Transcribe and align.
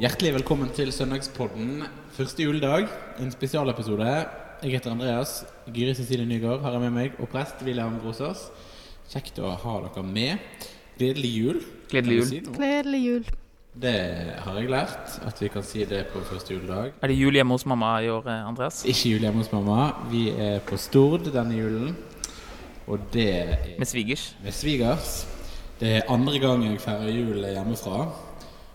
Hjertelig 0.00 0.32
velkommen 0.38 0.70
til 0.72 0.88
Søndagspodden. 0.94 1.82
Første 2.16 2.42
juledag, 2.46 2.86
en 3.20 3.30
spesialepisode. 3.32 4.06
Jeg 4.62 4.70
heter 4.72 4.90
Andreas. 4.94 5.42
Gyri 5.68 5.94
Cecilie 5.94 6.26
Nygaard 6.28 6.62
har 6.64 6.72
jeg 6.76 6.80
med 6.86 6.94
meg, 6.94 7.18
og 7.20 7.28
prest 7.32 7.60
William 7.66 7.98
Grosås. 8.00 8.46
Kjekt 9.12 9.40
å 9.44 9.50
ha 9.60 9.74
dere 9.86 10.04
med. 10.06 10.62
Gledelig 11.00 11.30
jul. 11.34 11.60
Gledelig 11.92 12.16
jul. 12.20 12.28
si. 12.30 12.40
Gledelig 12.56 13.00
jul. 13.04 13.28
Det 13.80 13.94
har 14.44 14.56
jeg 14.58 14.70
lært, 14.72 15.18
at 15.28 15.42
vi 15.42 15.50
kan 15.52 15.62
si 15.66 15.84
det 15.86 16.06
på 16.14 16.22
første 16.26 16.54
juledag. 16.56 16.94
Er 17.02 17.12
det 17.12 17.18
jul 17.20 17.36
hjemme 17.38 17.54
hos 17.54 17.66
mamma 17.68 17.92
i 18.02 18.08
år, 18.10 18.24
eh, 18.26 18.48
Andreas? 18.48 18.80
Ikke 18.84 19.12
jul 19.12 19.26
hjemme 19.26 19.44
hos 19.44 19.52
mamma. 19.52 19.92
Vi 20.10 20.30
er 20.32 20.58
på 20.66 20.78
Stord 20.80 21.28
denne 21.32 21.54
julen. 21.60 21.92
Og 22.88 22.98
det 23.12 23.28
er 23.36 23.56
Med 23.78 23.86
svigers? 23.86 24.34
med 24.42 24.52
svigers. 24.52 25.26
Det 25.78 25.96
er 25.96 26.02
andre 26.08 26.38
gang 26.38 26.64
jeg 26.64 26.80
feirer 26.80 27.12
jul 27.12 27.44
hjemmefra. 27.44 28.08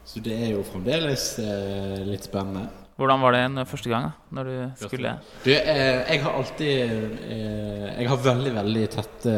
Så 0.05 0.21
det 0.23 0.35
er 0.37 0.51
jo 0.53 0.63
fremdeles 0.67 1.23
eh, 1.41 2.01
litt 2.05 2.27
spennende. 2.27 2.67
Hvordan 2.95 3.23
var 3.25 3.33
det 3.35 3.39
en 3.43 3.61
første 3.67 3.89
gang 3.91 4.05
da, 4.07 4.11
når 4.37 4.47
du 4.47 4.85
skulle 4.85 5.09
Du, 5.43 5.49
eh, 5.51 6.05
jeg 6.07 6.21
har 6.23 6.37
alltid 6.39 6.93
eh, 7.27 7.87
Jeg 7.97 8.07
har 8.07 8.21
veldig, 8.23 8.53
veldig 8.55 8.85
tette 8.93 9.33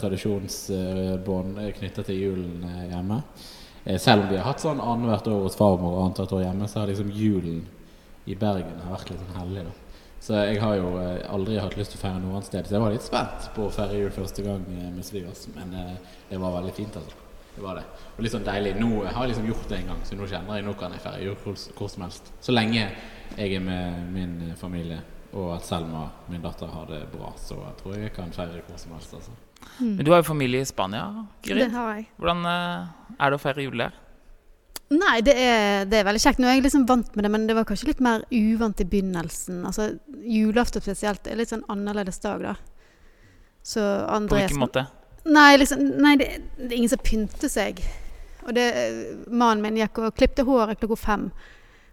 tradisjonsbånd 0.00 1.62
knytta 1.78 2.04
til 2.04 2.20
julen 2.20 2.66
eh, 2.68 2.84
hjemme. 2.92 3.22
Eh, 3.84 3.96
selv 4.02 4.26
om 4.26 4.32
vi 4.32 4.36
har 4.36 4.48
hatt 4.50 4.60
sånn 4.64 4.82
annethvert 4.82 5.30
år 5.32 5.44
hos 5.46 5.56
farmor 5.56 5.94
og 5.96 6.02
annethvert 6.08 6.34
år 6.36 6.44
hjemme, 6.48 6.68
så 6.68 6.82
har 6.82 6.90
liksom 6.92 7.12
julen 7.14 7.62
i 8.28 8.36
Bergen 8.36 8.82
har 8.84 8.92
vært 8.98 9.14
litt 9.14 9.22
sånn 9.22 9.38
hellig, 9.40 9.64
da. 9.70 9.76
Så 10.20 10.34
jeg 10.34 10.58
har 10.60 10.74
jo 10.76 10.90
eh, 11.00 11.22
aldri 11.30 11.56
hatt 11.62 11.76
lyst 11.78 11.94
til 11.94 12.00
å 12.00 12.02
feire 12.02 12.20
noe 12.20 12.34
annet 12.36 12.50
sted. 12.50 12.66
Så 12.66 12.74
jeg 12.76 12.82
var 12.82 12.92
litt 12.92 13.06
spent 13.06 13.48
på 13.54 13.68
å 13.68 13.72
feire 13.72 14.00
jul 14.02 14.12
første 14.12 14.44
gang 14.44 14.66
eh, 14.74 14.90
med 14.92 15.06
svigers. 15.06 15.46
Men 15.54 15.72
eh, 15.78 15.96
det 16.28 16.40
var 16.42 16.56
veldig 16.58 16.74
fint, 16.76 16.98
altså. 16.98 17.24
Det 17.54 17.62
var 17.64 17.78
det. 17.80 17.84
Og 18.16 18.22
litt 18.22 18.34
sånn 18.34 18.46
deilig. 18.46 18.74
Nå 18.78 18.90
har 19.04 19.18
jeg 19.24 19.32
liksom 19.32 19.46
gjort 19.50 19.68
det 19.70 19.78
en 19.80 19.92
gang, 19.92 20.02
så 20.06 20.18
nå 20.18 20.26
kjenner 20.30 20.58
jeg 20.58 20.66
nå 20.66 20.74
kan 20.78 20.94
jeg 20.94 21.04
ferdig 21.04 21.28
gjøre 21.28 21.42
hvor, 21.44 21.60
hvor 21.78 21.92
som 21.92 22.04
helst. 22.06 22.32
Så 22.44 22.54
lenge 22.54 22.80
jeg 22.84 23.54
er 23.54 23.62
med 23.64 24.02
min 24.14 24.34
familie, 24.60 25.00
og 25.32 25.52
at 25.58 25.66
Selma, 25.66 26.06
min 26.30 26.44
datter, 26.44 26.70
har 26.72 26.88
det 26.88 27.02
bra, 27.12 27.32
så 27.40 27.58
tror 27.80 27.96
jeg 27.96 28.08
jeg 28.08 28.16
kan 28.16 28.32
feire 28.34 28.62
hvor 28.66 28.80
som 28.80 28.94
helst, 28.96 29.14
altså. 29.18 29.36
Men 29.82 30.04
du 30.06 30.12
har 30.12 30.22
jo 30.22 30.28
familie 30.28 30.62
i 30.62 30.68
Spania, 30.68 31.26
Det 31.44 31.70
har 31.72 31.96
jeg. 31.96 32.06
Hvordan 32.16 32.46
eh, 32.46 33.16
er 33.18 33.30
det 33.30 33.38
å 33.38 33.42
feire 33.42 33.64
jul 33.66 33.82
der? 33.82 33.96
Nei, 34.88 35.18
det 35.20 35.34
er, 35.36 35.84
det 35.84 35.98
er 35.98 36.06
veldig 36.06 36.20
kjekt. 36.22 36.38
Nå 36.40 36.48
er 36.48 36.56
jeg 36.56 36.64
liksom 36.64 36.86
vant 36.88 37.16
med 37.16 37.26
det, 37.26 37.30
men 37.34 37.44
det 37.48 37.56
var 37.58 37.66
kanskje 37.68 37.90
litt 37.90 38.00
mer 38.04 38.22
uvant 38.32 38.80
i 38.80 38.86
begynnelsen. 38.88 39.60
Altså, 39.68 39.90
Julaften 40.24 40.84
spesielt 40.84 41.28
er 41.28 41.36
litt 41.36 41.52
sånn 41.52 41.66
annerledes 41.68 42.22
dag, 42.24 42.46
da. 42.46 42.54
Så 43.68 43.82
På 44.08 44.38
hvilken 44.38 44.62
måte? 44.62 44.86
Nei, 45.28 45.58
liksom, 45.60 45.82
nei 46.00 46.14
det, 46.20 46.28
det 46.56 46.70
er 46.70 46.78
ingen 46.78 46.92
som 46.92 47.02
pynter 47.04 47.50
seg. 47.52 47.82
Og 48.46 48.54
det, 48.56 48.68
mannen 49.28 49.60
min 49.64 49.76
gikk 49.76 50.00
og 50.00 50.14
klipte 50.16 50.46
håret 50.48 50.80
klokka 50.80 50.96
fem 51.02 51.28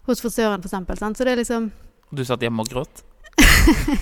hos 0.08 0.22
frisøren. 0.24 0.64
Sant? 0.70 1.18
Så 1.18 1.26
det 1.26 1.34
er 1.34 1.42
liksom 1.42 1.72
Du 2.16 2.24
satt 2.26 2.44
hjemme 2.46 2.64
og 2.64 2.72
gråt? 2.72 3.04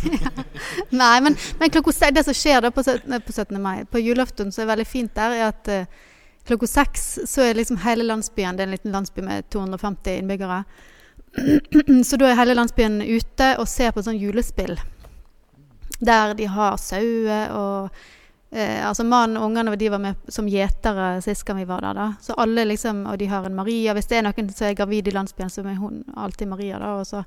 Nei, 1.02 1.16
men, 1.26 1.38
men 1.60 1.74
klokka 1.74 2.12
det 2.14 2.26
som 2.28 2.36
skjer 2.38 2.62
da 2.62 2.72
på, 2.72 2.84
søt- 2.86 3.08
nei, 3.10 3.20
på 3.24 3.34
17. 3.34 3.58
mai, 3.62 3.86
på 3.90 4.02
julaften, 4.04 4.52
som 4.52 4.66
er 4.66 4.74
veldig 4.74 4.88
fint 4.88 5.14
der, 5.16 5.38
er 5.40 5.50
at 5.50 5.72
uh, 5.72 6.10
klokka 6.48 6.70
seks 6.70 7.08
så 7.30 7.48
er 7.48 7.58
liksom 7.58 7.80
hele 7.86 8.06
landsbyen 8.06 8.58
Det 8.58 8.66
er 8.66 8.70
en 8.70 8.76
liten 8.76 8.94
landsby 8.94 9.24
med 9.26 9.50
250 9.50 10.20
innbyggere. 10.20 10.64
Så 12.08 12.20
da 12.22 12.30
er 12.30 12.38
hele 12.38 12.54
landsbyen 12.60 13.00
ute 13.02 13.54
og 13.58 13.66
ser 13.72 13.96
på 13.96 14.04
sånn 14.06 14.20
julespill. 14.22 14.76
Der 16.04 16.36
de 16.38 16.50
har 16.52 16.78
sauer 16.78 17.56
og 17.58 18.04
eh, 18.54 18.88
Altså 18.88 19.04
mannen 19.04 19.38
og 19.38 19.50
ungene 19.50 19.76
de 19.76 19.90
var 19.90 20.00
med 20.00 20.32
som 20.32 20.48
gjetere 20.48 21.22
sist 21.26 21.44
gang 21.48 21.58
vi 21.58 21.66
var 21.70 21.82
der. 21.82 21.94
da 21.94 22.14
Så 22.22 22.34
alle 22.38 22.66
liksom 22.66 23.06
Og 23.08 23.18
de 23.20 23.28
har 23.28 23.46
en 23.46 23.56
Maria. 23.56 23.94
Hvis 23.94 24.08
det 24.08 24.18
er 24.18 24.24
noen 24.28 24.50
som 24.50 24.68
er 24.68 24.78
gravid 24.78 25.08
i 25.08 25.12
landsbyen, 25.12 25.50
så 25.50 25.62
er 25.62 25.76
hun 25.76 26.04
alltid 26.16 26.48
Maria. 26.48 26.80
da 26.80 26.96
Og 27.00 27.08
så 27.08 27.24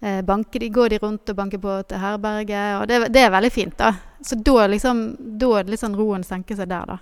eh, 0.00 0.22
de, 0.22 0.68
går 0.68 0.88
de 0.88 0.98
rundt 0.98 1.28
og 1.30 1.36
banker 1.36 1.58
på 1.58 1.82
til 1.88 1.98
herberget. 1.98 2.80
Og 2.80 2.88
det, 2.88 3.12
det 3.12 3.20
er 3.22 3.30
veldig 3.30 3.52
fint, 3.52 3.78
da. 3.78 3.94
Så 4.20 4.36
da 4.36 4.66
liksom 4.66 5.16
Da 5.18 5.58
er 5.58 5.64
det 5.64 5.70
litt 5.70 5.80
sånn 5.80 5.96
roen 5.96 6.24
senker 6.24 6.56
seg 6.56 6.68
der, 6.68 6.86
da. 6.86 6.98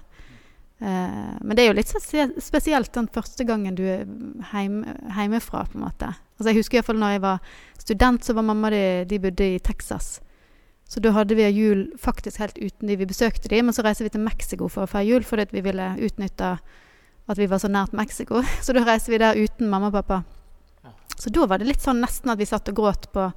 Eh, 0.81 1.37
men 1.41 1.57
det 1.57 1.63
er 1.63 1.69
jo 1.69 1.77
litt 1.77 1.93
spesielt 2.41 2.93
den 2.95 3.09
første 3.13 3.45
gangen 3.45 3.77
du 3.77 3.85
er 3.85 4.07
heim, 4.55 4.83
hjemmefra, 5.13 5.67
på 5.69 5.79
en 5.79 5.85
måte. 5.85 6.15
Altså 6.39 6.49
Jeg 6.51 6.63
husker 6.63 6.79
i 6.79 6.81
hvert 6.81 6.89
fall 6.89 7.03
når 7.03 7.17
jeg 7.17 7.23
var 7.27 7.39
student, 7.79 8.25
så 8.25 8.35
var 8.37 8.47
mamma 8.49 8.71
de, 8.73 8.85
de 9.09 9.19
bodde 9.21 9.49
i 9.57 9.59
Texas. 9.61 10.21
Så 10.91 11.01
da 11.01 11.13
hadde 11.15 11.37
vi 11.39 11.47
jul 11.55 11.85
faktisk 12.03 12.41
helt 12.43 12.59
uten 12.59 12.91
de. 12.91 12.97
Vi 12.99 13.07
besøkte 13.07 13.49
de, 13.49 13.63
men 13.63 13.75
så 13.75 13.85
reiste 13.87 14.03
vi 14.03 14.11
til 14.11 14.25
Mexico 14.25 14.67
for 14.69 14.85
å 14.85 14.91
feire 14.91 15.07
jul 15.07 15.27
fordi 15.27 15.47
vi 15.53 15.63
ville 15.63 15.93
utnytte 16.03 16.57
at 17.31 17.39
vi 17.39 17.47
var 17.47 17.61
så 17.63 17.71
nært 17.71 17.95
Mexico. 17.95 18.43
Så 18.65 18.75
da 18.75 18.83
reiste 18.83 19.13
vi 19.13 19.21
der 19.23 19.39
uten 19.39 19.71
mamma 19.71 19.93
og 19.93 20.01
pappa. 20.01 20.23
Så 21.21 21.31
da 21.31 21.45
var 21.47 21.61
det 21.61 21.69
litt 21.69 21.85
sånn 21.85 22.01
nesten 22.03 22.33
at 22.33 22.41
vi 22.41 22.49
satt 22.49 22.73
og 22.73 22.79
gråt 22.81 23.11
på 23.13 23.29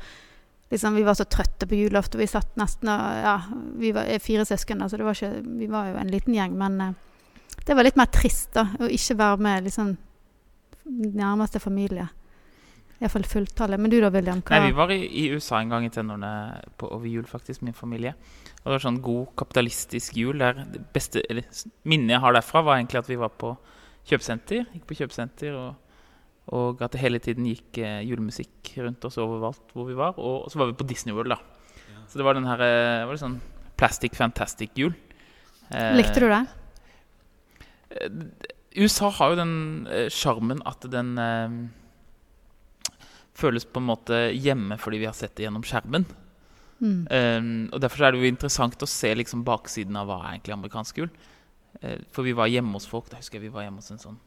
liksom, 0.72 0.96
Vi 0.96 1.04
var 1.06 1.18
så 1.20 1.28
trøtte 1.30 1.68
på 1.68 1.78
julaften. 1.78 2.22
Vi 2.22 2.30
satt 2.32 2.56
nesten 2.58 2.90
og 2.90 3.22
Ja, 3.22 3.36
vi 3.78 3.92
var 3.94 4.10
er 4.10 4.24
fire 4.24 4.48
søsken, 4.50 4.82
da, 4.82 4.90
så 4.90 4.98
det 4.98 5.06
var 5.06 5.20
ikke, 5.20 5.44
vi 5.60 5.70
var 5.70 5.92
jo 5.92 6.00
en 6.02 6.10
liten 6.10 6.34
gjeng. 6.34 6.58
Men 6.58 6.82
eh, 6.82 6.96
det 7.68 7.78
var 7.78 7.86
litt 7.86 8.00
mer 8.00 8.10
trist, 8.10 8.54
da. 8.56 8.66
Å 8.80 8.90
ikke 8.90 9.20
være 9.20 9.46
med 9.46 9.70
liksom 9.70 9.94
nærmeste 11.14 11.62
familie. 11.62 12.08
Iallfall 13.04 13.28
fulltallet. 13.28 13.82
Men 13.82 13.92
du 13.92 14.00
da, 14.00 14.10
William? 14.14 14.42
Hva? 14.42 14.58
Nei, 14.58 14.72
Vi 14.72 14.78
var 14.78 14.92
i, 14.96 15.02
i 15.04 15.28
USA 15.34 15.60
en 15.60 15.74
gang 15.74 15.86
i 15.86 15.92
tenårene 15.94 16.32
på, 16.80 16.88
over 16.96 17.10
jul, 17.10 17.26
faktisk, 17.28 17.64
min 17.68 17.76
familie. 17.76 18.16
Og 18.62 18.66
det 18.66 18.76
var 18.78 18.84
sånn 18.86 19.02
god 19.04 19.34
kapitalistisk 19.40 20.18
jul. 20.20 20.40
Der 20.40 20.64
det 20.74 20.86
beste 20.96 21.24
eller, 21.28 21.48
minnet 21.90 22.16
jeg 22.16 22.24
har 22.24 22.38
derfra, 22.38 22.64
var 22.64 22.80
egentlig 22.80 23.04
at 23.04 23.12
vi 23.12 23.20
var 23.20 23.34
på 23.44 23.54
kjøpesenter. 24.10 24.66
Gikk 24.72 24.88
på 24.88 25.00
kjøpesenter, 25.02 25.58
og, 25.60 26.00
og 26.56 26.84
at 26.86 26.96
det 26.96 27.04
hele 27.04 27.20
tiden 27.24 27.48
gikk 27.52 27.82
eh, 27.84 28.00
julemusikk 28.08 28.74
rundt 28.86 29.10
oss 29.10 29.20
overalt 29.22 29.76
hvor 29.76 29.90
vi 29.90 30.00
var. 30.00 30.16
Og, 30.16 30.48
så 30.52 30.64
var 30.64 30.72
vi 30.72 30.80
på 30.80 30.88
Disney 30.88 31.16
World, 31.16 31.36
da. 31.36 32.00
Så 32.08 32.20
det 32.20 32.26
var 32.28 32.38
den 32.38 32.48
her 32.48 32.62
eh, 32.64 33.04
var 33.08 33.16
det 33.16 33.24
sånn 33.24 33.40
Plastic 33.80 34.16
Fantastic 34.16 34.76
jul. 34.80 34.96
Eh, 35.74 35.94
Likte 35.98 36.24
du 36.24 36.30
det? 36.32 36.44
USA 38.76 39.10
har 39.14 39.34
jo 39.34 39.40
den 39.40 39.56
eh, 39.92 40.10
sjarmen 40.14 40.62
at 40.70 40.86
den 40.92 41.18
eh, 41.20 41.56
føles 43.38 43.66
på 43.66 43.82
en 43.82 43.90
måte 43.90 44.20
hjemme 44.34 44.78
fordi 44.82 45.02
vi 45.02 45.10
har 45.10 45.18
sett 45.18 45.36
det 45.38 45.48
gjennom 45.48 45.66
skjermen. 45.66 46.06
Mm. 46.84 47.08
Um, 47.08 47.70
og 47.72 47.80
Derfor 47.82 48.04
er 48.04 48.14
det 48.14 48.22
jo 48.22 48.32
interessant 48.32 48.84
å 48.84 48.90
se 48.90 49.14
liksom 49.16 49.46
baksiden 49.48 49.96
av 50.00 50.10
hva 50.10 50.20
er 50.24 50.34
egentlig 50.34 50.58
amerikansk 50.58 51.02
jul. 51.04 51.10
Uh, 51.80 51.98
for 52.14 52.28
vi 52.28 52.36
var 52.38 52.52
hjemme 52.52 52.76
hos 52.78 52.90
folk. 52.90 53.10
Da 53.12 53.22
husker 53.22 53.40
jeg 53.40 53.48
vi 53.48 53.56
var 53.56 53.68
hjemme 53.68 53.84
hos 53.84 53.94
en 53.94 54.04
sånn 54.04 54.20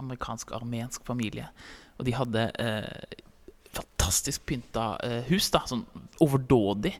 amerikansk-armensk 0.00 1.04
familie. 1.06 1.50
Og 1.98 2.06
de 2.08 2.16
hadde 2.16 2.46
uh, 2.56 3.18
fantastisk 3.72 4.46
pynta 4.48 4.94
uh, 5.02 5.20
hus. 5.28 5.50
da, 5.52 5.64
Sånn 5.68 5.84
overdådig. 6.22 6.94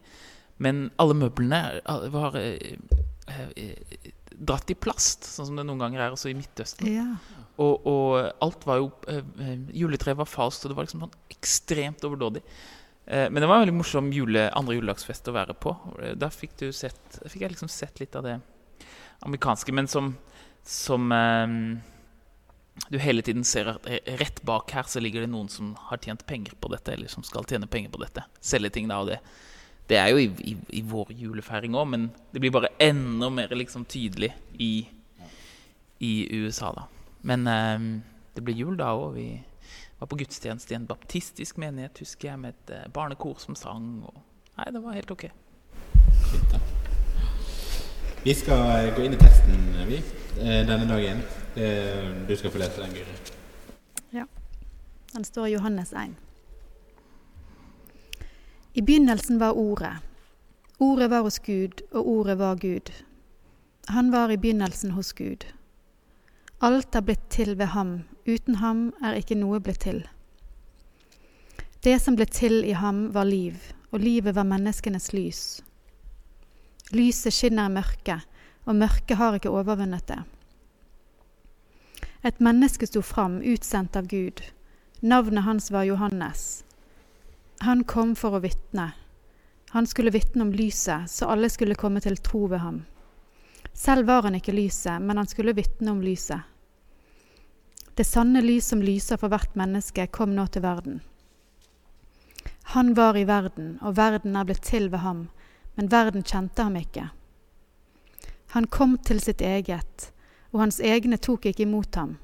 Men 0.62 0.91
alle 1.00 1.16
møblene 1.19 1.59
var 2.12 2.37
dratt 4.42 4.71
i 4.71 4.76
plast, 4.78 5.25
sånn 5.26 5.48
som 5.48 5.59
det 5.59 5.65
noen 5.66 5.81
ganger 5.81 6.04
er 6.04 6.15
også 6.15 6.31
i 6.31 6.37
Midtøsten. 6.37 6.87
Ja. 6.92 7.09
Og, 7.62 7.86
og 7.86 8.44
alt 8.44 8.64
var 8.66 8.80
jo 8.80 8.90
eh, 9.12 9.22
Juletreet 9.76 10.18
var 10.18 10.30
falskt, 10.30 10.64
og 10.66 10.72
det 10.72 10.78
var 10.78 10.88
liksom 10.88 11.04
sånn 11.04 11.18
ekstremt 11.34 12.04
overdådig. 12.08 12.42
Eh, 13.06 13.28
men 13.30 13.42
det 13.42 13.48
var 13.48 13.60
en 13.60 13.64
veldig 13.66 13.76
morsom 13.78 14.10
jule, 14.14 14.48
andre 14.56 14.78
juledagsfest 14.78 15.30
å 15.30 15.36
være 15.36 15.56
på. 15.62 15.74
Eh, 16.00 16.16
Da 16.18 16.30
fikk, 16.32 16.56
du 16.60 16.68
sett, 16.76 17.20
fikk 17.26 17.44
jeg 17.44 17.54
liksom 17.54 17.70
sett 17.72 18.02
litt 18.02 18.18
av 18.18 18.26
det 18.28 18.38
amerikanske, 19.26 19.74
men 19.76 19.88
som, 19.90 20.14
som 20.66 21.12
eh, 21.14 21.56
du 22.88 22.98
hele 22.98 23.22
tiden 23.22 23.44
ser 23.44 23.68
at 23.74 23.86
eh, 23.86 24.00
rett 24.20 24.42
bak 24.48 24.72
her 24.74 24.88
så 24.88 25.02
ligger 25.02 25.24
det 25.24 25.32
noen 25.32 25.50
som 25.52 25.74
har 25.88 26.00
tjent 26.02 26.24
penger 26.26 26.56
på 26.60 26.70
dette, 26.72 26.94
eller 26.96 27.10
som 27.12 27.26
skal 27.26 27.46
tjene 27.48 27.70
penger 27.70 27.92
på 27.94 28.02
dette. 28.02 28.24
Selge 28.40 28.72
ting 28.74 28.88
da, 28.90 29.02
og 29.02 29.12
det, 29.12 29.20
det 29.90 30.00
er 30.00 30.10
jo 30.12 30.22
i, 30.22 30.30
i, 30.52 30.56
i 30.80 30.82
vår 30.88 31.12
julefeiring 31.18 31.76
òg, 31.78 31.92
men 31.94 32.08
det 32.32 32.42
blir 32.42 32.54
bare 32.54 32.72
enda 32.82 33.30
mer 33.34 33.52
liksom 33.54 33.84
tydelig 33.84 34.32
i, 34.58 34.72
i 36.03 36.12
USA, 36.42 36.72
da. 36.76 36.88
Men 37.22 37.47
eh, 37.47 37.86
det 38.36 38.45
ble 38.45 38.54
jul 38.57 38.77
da 38.80 38.92
òg. 38.98 39.15
Vi 39.16 39.27
var 40.01 40.10
på 40.10 40.19
gudstjeneste 40.22 40.74
i 40.74 40.78
en 40.80 40.86
baptistisk 40.86 41.59
menighet, 41.63 42.03
husker 42.03 42.33
jeg, 42.33 42.42
med 42.42 42.54
et 42.57 42.74
eh, 42.77 42.89
barnekor 42.92 43.39
som 43.42 43.59
sang. 43.59 44.03
Og, 44.09 44.22
nei, 44.59 44.71
det 44.74 44.83
var 44.83 44.98
helt 44.98 45.15
ok. 45.15 45.28
Fint, 46.30 46.54
da. 46.54 46.63
Vi 48.22 48.34
skal 48.39 48.66
eh, 48.78 48.91
gå 48.97 49.07
inn 49.07 49.15
i 49.15 49.21
teksten, 49.22 49.63
vi, 49.91 50.03
eh, 50.41 50.63
denne 50.66 50.89
dagen. 50.91 51.22
Eh, 51.54 52.27
Du 52.28 52.36
skal 52.36 52.51
få 52.51 52.63
lese 52.63 52.83
den, 52.83 52.98
Gyri. 52.98 53.21
Den 55.13 55.25
står 55.25 55.47
i 55.47 55.51
Johannes 55.53 55.92
1. 55.92 56.15
I 58.72 58.80
begynnelsen 58.83 59.39
var 59.39 59.53
Ordet. 59.53 59.98
Ordet 60.78 61.10
var 61.10 61.21
hos 61.22 61.39
Gud, 61.39 61.83
og 61.92 62.09
Ordet 62.09 62.39
var 62.39 62.54
Gud. 62.57 62.92
Han 63.89 64.13
var 64.13 64.30
i 64.30 64.36
begynnelsen 64.36 64.91
hos 64.91 65.13
Gud. 65.13 65.45
Alt 66.62 66.94
er 66.94 67.03
blitt 67.03 67.24
til 67.26 67.56
ved 67.59 67.72
ham. 67.74 68.04
Uten 68.22 68.60
ham 68.60 68.92
er 69.03 69.16
ikke 69.18 69.34
noe 69.34 69.59
blitt 69.59 69.82
til. 69.82 70.04
Det 71.82 71.97
som 71.98 72.14
ble 72.14 72.28
til 72.30 72.60
i 72.62 72.76
ham, 72.78 73.09
var 73.10 73.26
liv, 73.26 73.56
og 73.91 73.98
livet 73.98 74.36
var 74.36 74.47
menneskenes 74.47 75.10
lys. 75.10 75.41
Lyset 76.94 77.34
skinner 77.34 77.66
i 77.66 77.74
mørket, 77.74 78.22
og 78.62 78.78
mørket 78.78 79.18
har 79.18 79.41
ikke 79.41 79.50
overvunnet 79.50 80.06
det. 80.06 80.20
Et 82.22 82.38
menneske 82.38 82.86
sto 82.86 83.03
fram, 83.03 83.41
utsendt 83.42 83.98
av 83.98 84.06
Gud. 84.06 84.44
Navnet 85.03 85.42
hans 85.42 85.72
var 85.74 85.88
Johannes. 85.91 86.62
Han 87.66 87.82
kom 87.82 88.15
for 88.15 88.38
å 88.38 88.42
vitne. 88.47 88.92
Han 89.74 89.91
skulle 89.91 90.15
vitne 90.15 90.47
om 90.47 90.54
lyset, 90.54 91.10
så 91.10 91.26
alle 91.26 91.50
skulle 91.50 91.74
komme 91.74 91.98
til 92.06 92.22
tro 92.22 92.47
ved 92.47 92.62
ham. 92.62 92.84
Selv 93.74 94.06
var 94.06 94.22
han 94.22 94.38
ikke 94.38 94.54
lyset, 94.54 95.03
men 95.03 95.18
han 95.18 95.26
skulle 95.26 95.58
vitne 95.58 95.91
om 95.91 96.06
lyset. 96.06 96.52
Det 98.03 98.07
sanne 98.07 98.41
lys 98.43 98.66
som 98.66 98.81
lyser 98.83 99.16
for 99.16 99.31
hvert 99.31 99.53
menneske, 99.54 100.09
kom 100.10 100.33
nå 100.34 100.49
til 100.51 100.65
verden. 100.65 100.97
Han 102.75 102.97
var 102.99 103.15
i 103.15 103.22
verden, 103.28 103.77
og 103.78 103.95
verden 103.95 104.34
er 104.34 104.49
blitt 104.49 104.65
til 104.66 104.89
ved 104.91 105.04
ham, 105.04 105.21
men 105.77 105.91
verden 105.93 106.25
kjente 106.27 106.65
ham 106.66 106.75
ikke. 106.81 107.04
Han 108.57 108.66
kom 108.66 108.97
til 109.07 109.22
sitt 109.22 109.45
eget, 109.47 110.09
og 110.51 110.65
hans 110.65 110.81
egne 110.83 111.21
tok 111.28 111.47
ikke 111.47 111.63
imot 111.63 111.95
ham. 111.95 112.16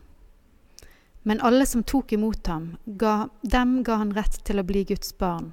Men 1.22 1.44
alle 1.46 1.62
som 1.70 1.86
tok 1.86 2.16
imot 2.18 2.50
ham, 2.50 2.66
ga, 2.98 3.28
dem 3.46 3.78
ga 3.86 4.00
han 4.02 4.16
rett 4.18 4.40
til 4.50 4.58
å 4.58 4.66
bli 4.66 4.82
Guds 4.90 5.14
barn, 5.22 5.52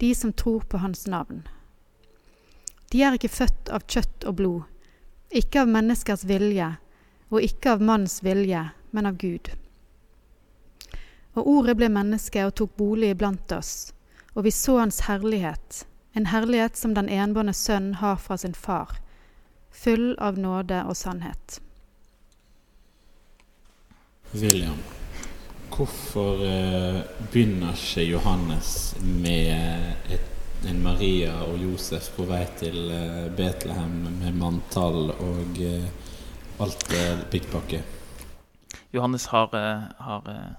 de 0.00 0.14
som 0.16 0.32
tror 0.32 0.64
på 0.64 0.80
hans 0.80 1.04
navn. 1.04 1.44
De 2.88 3.04
er 3.04 3.20
ikke 3.20 3.34
født 3.36 3.68
av 3.68 3.84
kjøtt 3.84 4.24
og 4.32 4.40
blod, 4.40 4.64
ikke 5.28 5.66
av 5.66 5.76
menneskers 5.76 6.24
vilje, 6.24 6.72
og 7.28 7.44
ikke 7.44 7.76
av 7.76 7.84
manns 7.84 8.22
vilje, 8.24 8.70
men 8.90 9.06
av 9.06 9.16
Gud. 9.16 9.50
Og 11.38 11.46
ordet 11.46 11.76
ble 11.78 11.88
menneske 11.92 12.42
og 12.46 12.54
tok 12.58 12.74
bolig 12.80 13.12
iblant 13.14 13.52
oss, 13.54 13.92
og 14.34 14.44
vi 14.46 14.52
så 14.54 14.78
hans 14.80 15.04
herlighet, 15.06 15.84
en 16.12 16.26
herlighet 16.32 16.76
som 16.76 16.94
den 16.96 17.08
enbårne 17.08 17.54
sønn 17.54 17.94
har 18.02 18.16
fra 18.22 18.38
sin 18.38 18.54
far, 18.54 18.98
full 19.70 20.14
av 20.18 20.38
nåde 20.38 20.82
og 20.88 20.96
sannhet. 20.98 21.60
William, 24.32 24.80
hvorfor 25.72 26.42
eh, 26.44 26.98
begynner 27.32 27.76
ikke 27.78 28.04
Johannes 28.04 28.72
med 29.00 30.10
et, 30.12 30.34
en 30.68 30.82
Maria 30.82 31.36
og 31.46 31.60
Josef 31.62 32.10
på 32.16 32.26
vei 32.28 32.42
til 32.58 32.90
eh, 32.92 33.28
Betlehem 33.36 34.00
med 34.18 34.36
manntall 34.36 35.14
og 35.14 35.62
eh, 35.64 35.86
alt 36.60 36.90
det 36.90 37.06
pikkpakke? 37.32 37.80
Johannes 38.92 39.26
har, 39.26 39.52
eh, 39.54 39.88
har, 39.98 40.28
eh, 40.28 40.54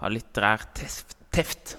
har 0.00 0.10
litterær 0.10 0.64
teft. 0.74 1.76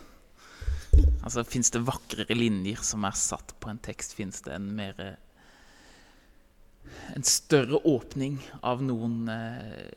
Altså, 1.24 1.44
Fins 1.44 1.71
det 1.74 1.81
vakrere 1.81 2.36
linjer 2.38 2.83
som 2.83 3.06
er 3.06 3.15
satt 3.18 3.56
på 3.59 3.69
en 3.71 3.80
tekst? 3.80 4.13
Fins 4.13 4.42
det 4.42 4.54
en 4.54 4.75
mer 4.75 5.18
En 7.15 7.24
større 7.24 7.81
åpning 7.83 8.39
av 8.63 8.81
noen 8.81 9.27
eh, 9.27 9.89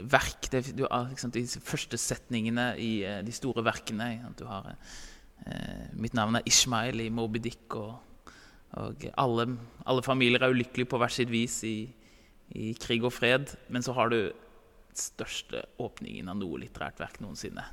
verk? 0.00 0.48
Det, 0.50 0.76
du 0.76 0.86
liksom, 0.88 1.30
De 1.30 1.44
første 1.44 1.98
setningene 1.98 2.78
i 2.78 3.02
eh, 3.04 3.20
de 3.22 3.32
store 3.32 3.64
verkene. 3.64 4.22
sant? 4.22 4.40
Har 4.48 4.70
eh, 5.46 5.90
Mitt 5.92 6.14
navn 6.14 6.36
er 6.36 6.46
Ishmael 6.46 7.00
i 7.00 7.10
Moby 7.10 7.38
Dick. 7.38 7.74
Og, 7.74 7.98
og 8.72 9.04
alle, 9.18 9.58
alle 9.84 10.02
familier 10.02 10.42
er 10.42 10.54
ulykkelige 10.54 10.88
på 10.88 10.98
hvert 10.98 11.12
sitt 11.12 11.30
vis 11.30 11.62
i, 11.64 11.92
i 12.56 12.72
krig 12.80 13.04
og 13.04 13.12
fred. 13.12 13.52
Men 13.68 13.82
så 13.82 13.92
har 13.92 14.08
du 14.08 14.32
største 14.98 15.64
åpningen 15.78 16.28
av 16.30 16.40
noe 16.40 16.60
litterært 16.62 17.00
verk 17.00 17.20
noensinne. 17.22 17.64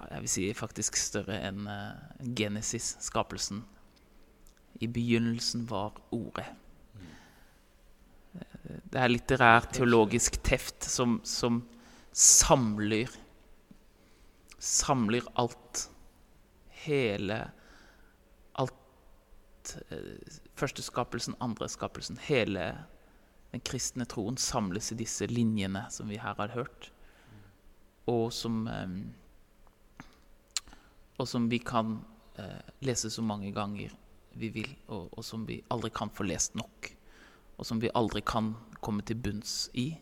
Jeg 0.00 0.24
vil 0.24 0.32
si 0.32 0.46
faktisk 0.56 0.96
større 0.96 1.36
enn 1.44 1.66
eh, 1.68 2.28
Genesis, 2.36 2.94
skapelsen. 3.04 3.64
I 4.80 4.88
begynnelsen 4.88 5.66
var 5.68 5.98
Ordet. 6.14 6.46
Eh, 8.32 8.78
Det 8.90 9.00
er 9.00 9.12
litterær, 9.12 9.68
teologisk 9.74 10.40
teft 10.46 10.86
som, 10.88 11.20
som 11.24 11.62
samler 12.12 13.10
Samler 14.60 15.24
alt. 15.40 15.86
Hele 16.84 17.38
Alt 18.60 19.76
eh, 19.88 21.36
andre 21.40 21.68
skapelsen. 21.68 22.18
Hele 22.28 22.66
den 23.50 23.62
kristne 23.66 24.06
troen 24.06 24.38
samles 24.38 24.92
i 24.92 24.98
disse 24.98 25.26
linjene 25.30 25.86
som 25.90 26.08
vi 26.10 26.20
her 26.22 26.38
har 26.38 26.54
hørt, 26.54 26.92
og 28.10 28.30
som 28.34 28.66
eh, 28.68 29.00
Og 31.20 31.28
som 31.28 31.50
vi 31.50 31.58
kan 31.58 31.98
eh, 32.40 32.62
lese 32.80 33.10
så 33.10 33.22
mange 33.22 33.52
ganger 33.52 33.92
vi 34.40 34.48
vil, 34.48 34.70
og, 34.88 35.10
og 35.12 35.24
som 35.24 35.44
vi 35.48 35.58
aldri 35.70 35.90
kan 35.92 36.08
få 36.08 36.24
lest 36.24 36.54
nok. 36.56 36.88
Og 37.58 37.66
som 37.66 37.80
vi 37.82 37.90
aldri 37.94 38.22
kan 38.24 38.54
komme 38.80 39.02
til 39.02 39.18
bunns 39.20 39.68
i. 39.76 39.98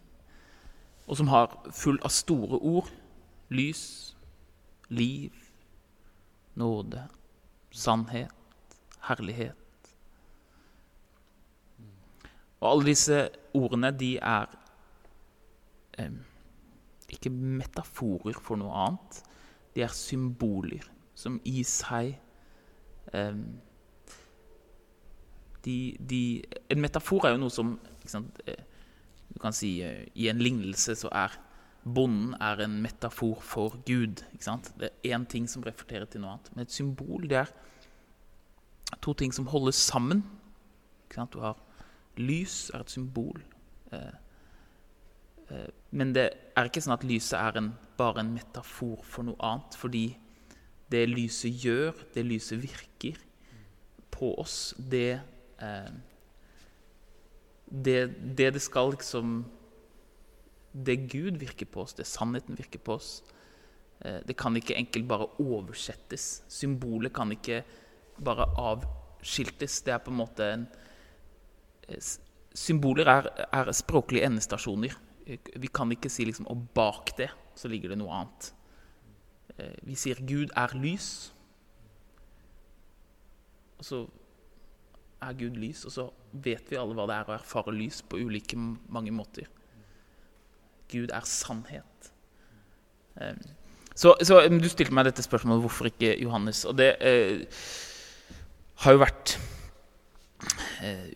Og 1.08 1.16
som 1.18 1.32
har 1.32 1.56
full 1.74 1.98
av 2.06 2.14
store 2.14 2.60
ord. 2.62 2.92
Lys, 3.50 4.14
liv, 4.88 5.34
nåde, 6.54 7.08
sannhet, 7.72 8.30
herlighet. 9.08 9.56
Og 12.60 12.70
alle 12.70 12.90
disse 12.90 13.28
ordene, 13.54 13.92
de 13.94 14.16
er 14.18 14.50
eh, 15.98 16.14
ikke 17.14 17.30
metaforer 17.30 18.38
for 18.42 18.60
noe 18.60 18.74
annet. 18.86 19.20
De 19.74 19.84
er 19.86 19.94
symboler 19.94 20.86
som 21.18 21.38
i 21.46 21.62
seg 21.66 22.14
eh, 23.14 23.40
de, 25.64 25.76
de, 25.98 26.22
En 26.70 26.80
metafor 26.80 27.26
er 27.26 27.34
jo 27.34 27.42
noe 27.42 27.52
som 27.52 27.74
sant, 28.08 28.40
eh, 28.46 28.62
Du 29.28 29.38
kan 29.42 29.54
si 29.54 29.78
eh, 29.84 30.06
i 30.14 30.28
en 30.30 30.42
lignelse 30.42 30.96
så 30.98 31.10
er 31.12 31.34
bonden 31.88 32.34
er 32.42 32.60
en 32.64 32.80
metafor 32.82 33.38
for 33.40 33.78
Gud. 33.86 34.20
Det 34.34 34.90
er 34.90 35.14
én 35.14 35.24
ting 35.30 35.46
som 35.48 35.62
referterer 35.64 36.04
til 36.10 36.20
noe 36.20 36.34
annet. 36.34 36.50
Men 36.52 36.66
et 36.66 36.74
symbol 36.74 37.28
det 37.30 37.38
er 37.44 37.52
to 39.00 39.14
ting 39.14 39.32
som 39.32 39.46
holdes 39.48 39.78
sammen. 39.78 40.24
Du 41.32 41.40
har 41.40 41.56
Lys 42.18 42.70
er 42.74 42.82
et 42.82 42.92
symbol. 42.92 43.42
Eh, 43.92 44.16
eh, 45.50 45.68
men 45.90 46.12
det 46.16 46.28
er 46.56 46.68
ikke 46.68 46.82
sånn 46.84 46.96
at 46.96 47.06
lyset 47.06 47.38
er 47.38 47.60
en, 47.60 47.70
bare 47.98 48.24
en 48.24 48.34
metafor 48.34 49.04
for 49.06 49.28
noe 49.28 49.38
annet. 49.44 49.78
Fordi 49.78 50.04
det 50.92 51.04
lyset 51.10 51.64
gjør, 51.64 51.96
det 52.14 52.26
lyset 52.26 52.62
virker 52.62 53.18
på 54.14 54.32
oss, 54.40 54.74
det 54.78 55.20
eh, 55.62 55.90
det, 57.68 57.98
det 58.38 58.54
det 58.54 58.62
skal 58.64 58.94
liksom 58.94 59.42
Det 60.72 60.94
Gud 61.10 61.36
virker 61.40 61.66
på 61.66 61.82
oss, 61.82 61.92
det 61.94 62.06
sannheten 62.06 62.56
virker 62.56 62.78
på 62.78 62.94
oss, 62.94 63.22
det 63.98 64.36
kan 64.38 64.54
ikke 64.56 64.76
enkelt 64.76 65.08
bare 65.08 65.26
oversettes. 65.42 66.44
Symbolet 66.46 67.12
kan 67.12 67.32
ikke 67.32 67.64
bare 68.22 68.46
avskiltes. 68.60 69.80
Det 69.82 69.94
er 69.94 69.98
på 70.04 70.12
en 70.12 70.20
måte 70.20 70.46
en 70.52 70.66
Symboler 72.58 73.08
er, 73.08 73.28
er 73.52 73.72
språklige 73.76 74.26
endestasjoner. 74.26 74.94
Vi 75.28 75.70
kan 75.72 75.90
ikke 75.92 76.10
si 76.10 76.24
liksom 76.24 76.46
Og 76.48 76.62
bak 76.74 77.12
det 77.18 77.28
så 77.58 77.68
ligger 77.68 77.92
det 77.92 77.98
noe 78.00 78.14
annet. 78.14 78.52
Eh, 79.58 79.74
Vi 79.82 79.96
sier 79.98 80.20
Gud 80.26 80.54
er 80.56 80.74
lys. 80.78 81.32
Og 83.78 83.84
så 83.84 84.00
er 85.22 85.34
Gud 85.38 85.58
lys, 85.58 85.84
og 85.86 85.92
så 85.94 86.04
vet 86.32 86.70
vi 86.70 86.78
alle 86.78 86.94
hva 86.94 87.06
det 87.10 87.16
er 87.16 87.30
å 87.30 87.36
erfare 87.36 87.74
lys 87.74 88.00
på 88.06 88.20
ulike 88.22 88.58
mange 88.58 89.10
måter. 89.14 89.48
Gud 90.90 91.10
er 91.14 91.26
sannhet. 91.26 92.10
Så, 93.98 94.14
så 94.22 94.40
Du 94.46 94.68
stilte 94.70 94.94
meg 94.94 95.08
dette 95.08 95.24
spørsmålet 95.26 95.64
hvorfor 95.64 95.90
ikke 95.90 96.14
Johannes. 96.22 96.62
Og 96.70 96.76
det 96.78 96.92
eh, 97.02 97.46
har 98.84 98.94
jo 98.94 99.02
vært 99.02 99.34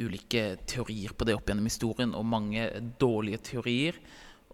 ulike 0.00 0.56
teorier 0.68 1.14
på 1.14 1.26
det 1.28 1.36
opp 1.38 1.48
gjennom 1.48 1.68
historien, 1.68 2.14
og 2.18 2.28
mange 2.28 2.66
dårlige 3.00 3.42
teorier. 3.52 3.98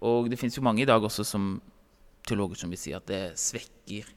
Og 0.05 0.29
det 0.31 0.39
fins 0.39 0.57
jo 0.57 0.63
mange 0.63 0.83
i 0.83 0.89
dag 0.89 1.03
også 1.03 1.25
som 1.27 1.57
teologer 2.27 2.59
som 2.61 2.71
vil 2.71 2.79
si 2.79 2.93
at 2.95 3.07
det 3.09 3.21
svekker 3.39 4.07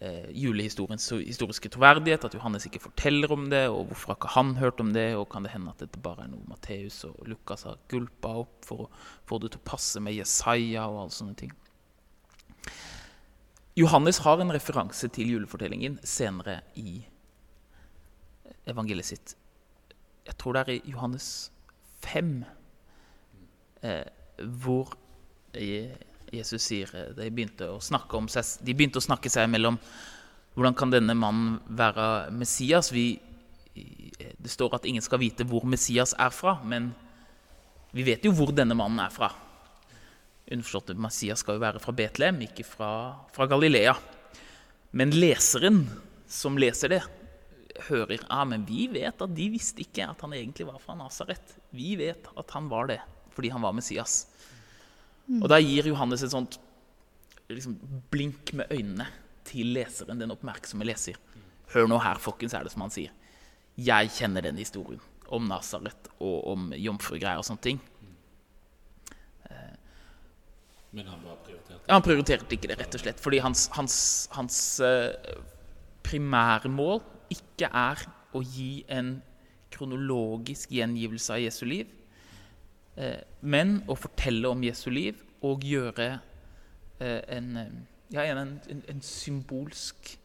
eh, 0.00 0.30
julehistoriens 0.34 1.06
historiske 1.20 1.70
troverdighet, 1.74 2.24
at 2.26 2.36
Johannes 2.36 2.66
ikke 2.68 2.82
forteller 2.86 3.32
om 3.34 3.46
det, 3.52 3.66
og 3.68 3.90
hvorfor 3.90 4.12
har 4.12 4.18
ikke 4.20 4.34
han 4.36 4.54
hørt 4.60 4.80
om 4.82 4.94
det, 4.96 5.10
og 5.18 5.28
kan 5.32 5.46
det 5.46 5.52
hende 5.54 5.74
at 5.74 5.84
dette 5.84 6.02
bare 6.02 6.26
er 6.26 6.32
noe 6.32 6.48
Matteus 6.50 7.02
og 7.08 7.20
Lukas 7.30 7.66
har 7.68 7.80
gulpa 7.90 8.34
opp 8.44 8.66
for 8.66 8.86
å 8.86 8.90
få 9.28 9.40
det 9.42 9.54
til 9.54 9.62
å 9.62 9.68
passe 9.74 10.02
med 10.02 10.16
Jesaja 10.16 10.88
og 10.88 11.04
alle 11.04 11.18
sånne 11.18 11.38
ting. 11.38 11.54
Johannes 13.74 14.20
har 14.22 14.38
en 14.38 14.54
referanse 14.54 15.08
til 15.10 15.32
julefortellingen 15.34 15.98
senere 16.06 16.60
i 16.78 17.00
evangeliet 18.70 19.08
sitt. 19.08 19.34
Jeg 20.24 20.38
tror 20.40 20.56
det 20.56 20.64
er 20.64 20.74
i 20.78 20.92
Johannes 20.94 21.28
5, 22.04 22.34
eh, 23.84 24.08
hvor 24.60 24.94
eh, 25.52 25.92
Jesus 26.32 26.64
sier 26.64 26.90
eh, 26.96 27.12
de 27.16 27.30
begynte, 27.30 27.68
seg, 27.80 28.50
de 28.64 28.74
begynte 28.74 29.00
å 29.00 29.04
snakke 29.04 29.32
seg 29.32 29.48
imellom 29.48 29.78
hvordan 30.54 30.76
kan 30.78 30.92
denne 30.92 31.16
mannen 31.18 31.56
være 31.74 32.30
Messias? 32.34 32.92
Vi, 32.94 33.18
eh, 33.74 34.34
det 34.38 34.52
står 34.52 34.78
at 34.78 34.86
ingen 34.86 35.02
skal 35.04 35.22
vite 35.22 35.46
hvor 35.48 35.66
Messias 35.66 36.14
er 36.18 36.30
fra, 36.34 36.60
men 36.64 36.92
vi 37.94 38.06
vet 38.06 38.24
jo 38.26 38.32
hvor 38.34 38.54
denne 38.54 38.76
mannen 38.78 39.02
er 39.02 39.12
fra. 39.14 39.32
Underforstått 40.44 40.94
at 40.94 41.00
Messias 41.00 41.42
skal 41.42 41.58
jo 41.58 41.64
være 41.64 41.82
fra 41.82 41.94
Betlehem, 41.96 42.40
ikke 42.46 42.66
fra, 42.66 42.90
fra 43.34 43.48
Galilea. 43.50 43.94
Men 44.94 45.14
leseren 45.14 45.84
som 46.30 46.58
leser 46.58 46.92
det, 46.92 47.02
hører 47.88 48.22
ja, 48.22 48.42
men 48.48 48.64
vi 48.68 48.86
vet 48.92 49.22
at 49.24 49.34
de 49.34 49.48
visste 49.52 49.82
ikke 49.82 50.06
at 50.06 50.20
han 50.24 50.34
egentlig 50.36 50.66
var 50.68 50.80
fra 50.82 50.96
Nasaret. 50.98 51.56
Vi 51.74 51.94
vet 52.00 52.28
at 52.34 52.54
han 52.56 52.70
var 52.72 52.90
det 52.92 53.00
fordi 53.34 53.50
han 53.50 53.64
var 53.64 53.74
Messias. 53.74 54.28
Og 55.40 55.48
da 55.50 55.58
gir 55.58 55.88
Johannes 55.90 56.22
et 56.22 56.30
sånt 56.30 56.58
liksom, 57.50 57.74
blink 58.12 58.52
med 58.54 58.70
øynene 58.70 59.08
til 59.48 59.72
leseren, 59.74 60.20
den 60.20 60.30
oppmerksomme 60.30 60.86
leser. 60.86 61.18
Hør 61.72 61.88
nå 61.90 61.98
her, 61.98 62.20
folkens, 62.22 62.54
er 62.54 62.62
det 62.62 62.70
som 62.74 62.84
han 62.84 62.94
sier. 62.94 63.10
Jeg 63.74 64.12
kjenner 64.14 64.44
den 64.46 64.60
historien 64.60 65.02
om 65.34 65.48
Nasaret 65.50 66.12
og 66.22 66.46
om 66.52 66.70
jomfrugreier 66.78 67.42
og 67.42 67.48
sånne 67.48 67.66
ting. 67.66 67.82
Men 70.94 71.08
han 71.10 71.22
bare 71.24 71.40
prioriterte 71.42 71.80
det? 71.82 71.90
han 71.90 72.04
prioriterte 72.06 72.54
ikke 72.54 72.70
det, 72.70 72.78
rett 72.78 72.94
og 72.94 73.02
slett. 73.02 73.20
Fordi 73.22 73.40
hans, 73.42 73.66
hans, 73.74 73.96
hans 74.36 74.58
eh, 74.84 75.10
primærmål 76.06 77.00
ikke 77.34 77.68
er 77.68 78.04
å 78.34 78.42
gi 78.42 78.84
en 78.92 79.16
kronologisk 79.74 80.72
gjengivelse 80.74 81.34
av 81.34 81.42
Jesu 81.42 81.64
liv, 81.66 81.90
eh, 82.96 83.20
men 83.42 83.80
å 83.90 83.96
fortelle 83.98 84.50
om 84.50 84.62
Jesu 84.64 84.88
liv 84.92 85.22
og 85.44 85.66
gjøre 85.66 86.08
eh, 87.00 87.20
en, 87.36 87.56
eh, 87.58 87.72
ja, 88.14 88.26
en, 88.30 88.58
en, 88.70 88.84
en 88.88 89.02
symbolsk 89.02 90.18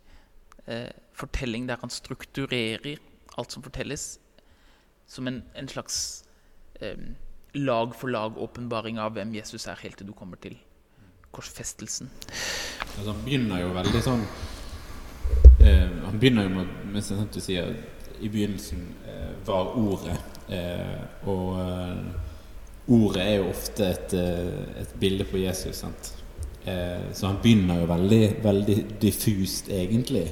fortelling 1.17 1.63
der 1.65 1.79
han 1.81 1.89
strukturerer 1.89 2.99
alt 3.41 3.55
som 3.55 3.63
fortelles, 3.65 4.19
som 5.09 5.25
en, 5.25 5.39
slags 5.65 5.95
lag 7.57 7.95
for 7.97 8.13
lag-åpenbaring 8.13 8.99
av 9.01 9.15
hvem 9.15 9.33
Jesus 9.33 9.65
er, 9.65 9.81
helt 9.81 9.97
til 9.97 10.11
du 10.11 10.13
kommer 10.13 10.37
til 10.37 10.59
korsfestelsen. 11.33 12.11
Altså, 12.29 13.07
han 13.09 13.23
begynner 13.25 13.63
jo 13.63 13.73
veldig 13.79 14.03
sånn 14.05 14.27
eh, 15.59 15.87
Han 16.05 16.19
begynner 16.19 16.47
jo 16.47 16.55
med, 16.57 16.73
med 16.93 17.05
sånn 17.05 17.23
at 17.25 17.35
du 17.35 17.41
sier 17.43 17.71
I 18.19 18.29
begynnelsen 18.29 18.81
eh, 19.07 19.31
var 19.47 19.73
ordet. 19.79 20.17
Eh, 20.49 21.27
og 21.29 21.59
eh, 21.61 21.97
ordet 22.89 23.23
er 23.23 23.35
jo 23.37 23.49
ofte 23.51 23.89
et, 23.93 24.15
eh, 24.17 24.81
et 24.81 24.95
bilde 24.99 25.27
på 25.29 25.41
Jesus. 25.41 25.83
Sant? 25.85 26.15
Så 27.15 27.25
han 27.25 27.37
begynner 27.41 27.79
jo 27.79 27.85
veldig, 27.89 28.23
veldig 28.43 28.73
diffust, 29.01 29.71
egentlig. 29.73 30.25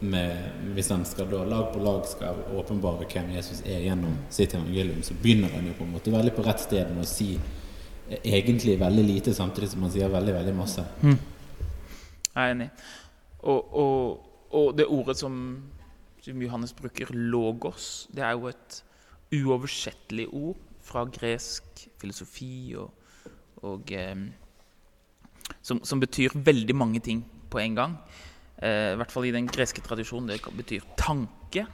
Med, 0.00 0.38
hvis 0.72 0.88
han 0.88 1.02
skal 1.04 1.26
da 1.28 1.42
lag 1.44 1.66
på 1.74 1.82
lag 1.84 2.06
skal 2.08 2.38
åpenbare 2.56 3.04
hvem 3.10 3.34
Jesus 3.34 3.60
er 3.68 3.82
gjennom 3.84 4.14
sitt 4.32 4.54
evangelium, 4.56 5.02
så 5.04 5.14
begynner 5.20 5.52
han 5.52 5.66
jo 5.68 5.74
på 5.76 5.84
en 5.84 5.92
måte 5.92 6.14
veldig 6.14 6.32
på 6.38 6.46
rett 6.46 6.62
sted 6.64 6.94
med 6.94 7.04
å 7.04 7.10
si 7.10 7.34
egentlig 8.22 8.78
veldig 8.80 9.04
lite, 9.04 9.34
samtidig 9.34 9.68
som 9.74 9.84
han 9.84 9.92
sier 9.92 10.08
veldig, 10.08 10.34
veldig 10.38 10.54
masse. 10.56 10.86
Jeg 11.02 11.16
er 12.34 12.54
enig. 12.54 12.70
Og, 13.42 13.76
og, 13.82 14.31
og 14.52 14.76
det 14.78 14.86
ordet 14.86 15.16
som, 15.18 15.34
som 16.20 16.42
Johannes 16.42 16.72
bruker, 16.76 17.12
logos, 17.14 18.08
det 18.14 18.24
er 18.24 18.36
jo 18.36 18.50
et 18.50 18.82
uoversettelig 19.32 20.28
ord 20.28 20.58
fra 20.84 21.04
gresk 21.08 21.86
filosofi 22.02 22.74
og, 22.76 22.90
og 23.62 23.92
eh, 23.96 24.26
som, 25.62 25.80
som 25.84 26.00
betyr 26.02 26.34
veldig 26.34 26.76
mange 26.76 27.00
ting 27.00 27.24
på 27.50 27.58
en 27.62 27.78
gang. 27.78 27.96
Eh, 28.62 28.92
I 28.92 28.98
hvert 29.00 29.12
fall 29.12 29.26
i 29.28 29.34
den 29.34 29.48
greske 29.50 29.82
tradisjonen. 29.84 30.28
Det 30.32 30.56
betyr 30.56 30.86
tanke. 30.98 31.66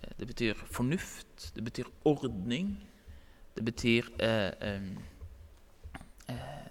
Eh, 0.00 0.14
Det 0.18 0.26
betyr 0.26 0.54
fornuft. 0.70 1.52
Det 1.56 1.64
betyr 1.64 1.90
ordning. 2.04 2.76
Det 3.56 3.64
betyr 3.64 4.10
eh, 4.20 4.52
eh, 4.60 4.80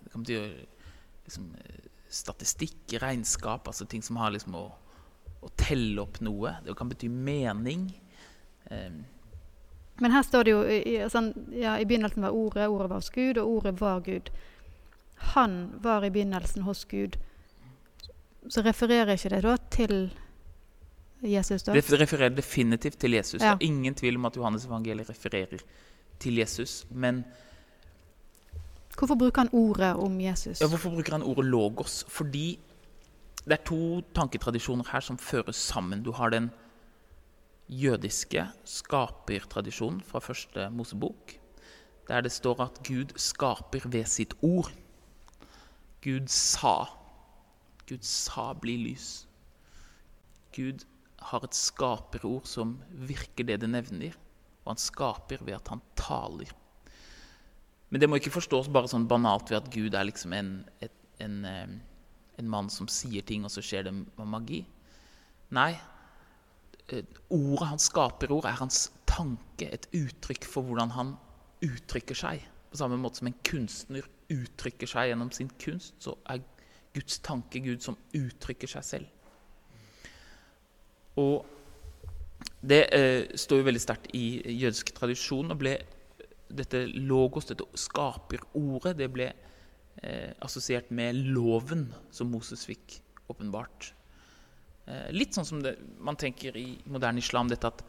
Det 0.03 0.12
kan 0.12 0.24
bety 0.24 0.38
liksom, 1.25 1.56
eh, 1.58 1.88
statistikk, 2.10 2.98
regnskap, 3.01 3.68
altså 3.68 3.86
ting 3.86 4.04
som 4.04 4.18
har 4.18 4.34
liksom 4.34 4.56
å, 4.58 4.66
å 5.46 5.50
telle 5.60 6.01
opp 6.01 6.20
noe. 6.25 6.56
Det 6.66 6.75
kan 6.78 6.89
bety 6.89 7.10
mening. 7.10 7.89
Um, 8.72 9.04
Men 10.01 10.16
her 10.16 10.24
står 10.25 10.48
det 10.48 10.56
jo 10.56 11.10
sånn, 11.12 11.34
ja, 11.54 11.75
I 11.78 11.86
begynnelsen 11.86 12.25
var 12.25 12.36
Ordet, 12.36 12.70
Ordet 12.70 12.89
var 12.89 13.01
hos 13.01 13.12
Gud, 13.13 13.38
og 13.38 13.58
Ordet 13.58 13.75
var 13.82 14.01
Gud. 14.06 14.32
Han 15.36 15.60
var 15.84 16.06
i 16.08 16.12
begynnelsen 16.13 16.63
hos 16.63 16.86
Gud. 16.89 17.20
Så 18.48 18.63
refererer 18.66 19.13
ikke 19.13 19.34
det 19.36 19.44
da 19.46 19.58
til 19.70 19.96
Jesus, 21.20 21.66
da? 21.68 21.75
det 21.75 22.00
refererer 22.00 22.32
definitivt 22.32 22.98
til 23.00 23.13
Jesus. 23.18 23.44
Ja. 23.44 23.58
Ingen 23.60 23.96
tvil 23.96 24.16
om 24.16 24.25
at 24.30 24.38
Johannes 24.39 24.66
evangeliet 24.66 25.10
refererer 25.12 25.62
til 26.20 26.39
Jesus. 26.39 26.86
Men 26.89 27.25
Hvorfor 29.00 29.15
bruker 29.15 29.46
han 29.46 29.50
ordet 29.56 29.94
om 29.96 30.20
Jesus? 30.22 30.60
ja, 30.62 30.68
hvorfor 30.68 30.91
bruker 30.91 31.15
han 31.15 31.24
ordet 31.24 31.46
logos? 31.46 32.01
Fordi 32.12 32.60
det 33.46 33.56
er 33.56 33.63
to 33.65 34.01
tanketradisjoner 34.15 34.89
her 34.91 35.00
som 35.00 35.18
føres 35.18 35.56
sammen. 35.56 36.03
Du 36.03 36.12
har 36.12 36.29
den 36.29 36.50
jødiske 37.70 38.44
skapertradisjonen 38.68 40.01
fra 40.03 40.20
første 40.20 40.68
Mosebok, 40.70 41.34
der 42.08 42.22
det 42.22 42.32
står 42.32 42.62
at 42.65 42.84
Gud 42.88 43.15
skaper 43.15 43.88
ved 43.88 44.06
sitt 44.06 44.34
ord. 44.41 44.72
Gud 46.03 46.27
sa. 46.27 46.89
Gud 47.88 48.03
sa 48.03 48.53
'bli 48.53 48.75
lys'. 48.84 49.25
Gud 50.56 50.86
har 51.22 51.44
et 51.44 51.56
skaperord 51.56 52.46
som 52.46 52.79
virker 52.91 53.44
det 53.44 53.62
det 53.62 53.70
nevner, 53.70 54.12
og 54.65 54.74
han 54.74 54.77
skaper 54.77 55.38
ved 55.46 55.53
at 55.53 55.68
han 55.68 55.82
taler. 55.96 56.51
Men 57.89 58.01
det 58.01 58.10
må 58.10 58.19
ikke 58.19 58.36
forstås 58.36 58.69
bare 58.74 58.89
sånn 58.91 59.08
banalt 59.10 59.50
ved 59.50 59.63
at 59.63 59.69
Gud 59.74 59.96
er 59.98 60.05
liksom 60.05 60.34
en, 60.38 60.51
et, 60.86 60.93
en, 61.24 61.39
en 62.38 62.51
mann 62.51 62.69
som 62.74 62.89
sier 62.91 63.25
ting, 63.25 63.46
og 63.46 63.53
så 63.53 63.63
skjer 63.65 63.88
det 63.88 63.96
med 63.96 64.29
magi. 64.29 64.62
Nei, 65.58 65.72
eh, 66.93 67.03
ordet 67.34 67.72
han 67.72 67.81
skaper 67.81 68.31
ord, 68.36 68.46
er 68.46 68.60
hans 68.62 68.88
tanke, 69.10 69.65
et 69.65 69.89
uttrykk 69.98 70.46
for 70.46 70.67
hvordan 70.67 70.93
han 70.93 71.15
uttrykker 71.65 72.17
seg. 72.17 72.46
På 72.69 72.77
samme 72.77 73.00
måte 73.01 73.24
som 73.24 73.31
en 73.31 73.39
kunstner 73.46 74.05
uttrykker 74.29 74.89
seg 74.89 75.10
gjennom 75.10 75.31
sin 75.34 75.50
kunst, 75.62 75.96
så 76.03 76.13
er 76.29 76.43
Guds 76.93 77.17
tanke 77.25 77.62
Gud 77.65 77.81
som 77.81 77.98
uttrykker 78.17 78.69
seg 78.69 78.86
selv. 78.86 79.15
Og 81.19 81.46
det 82.62 82.84
eh, 82.96 83.24
står 83.36 83.62
jo 83.62 83.67
veldig 83.67 83.81
sterkt 83.81 84.12
i 84.15 84.25
jødisk 84.62 84.93
tradisjon, 84.96 85.50
og 85.51 85.60
ble 85.60 85.79
dette 86.50 86.86
logos, 86.94 87.48
dette 87.50 87.65
skaperordet, 87.77 88.96
det 88.98 89.10
ble 89.13 89.29
eh, 89.29 90.32
assosiert 90.46 90.89
med 90.96 91.18
loven 91.34 91.88
som 92.12 92.32
Moses 92.34 92.65
fikk 92.68 93.00
åpenbart. 93.29 93.91
Eh, 94.89 95.10
litt 95.13 95.38
sånn 95.38 95.48
som 95.48 95.63
det, 95.63 95.75
man 96.01 96.18
tenker 96.20 96.58
i 96.58 96.68
moderne 96.89 97.22
islam, 97.22 97.51
dette 97.51 97.70
at 97.70 97.84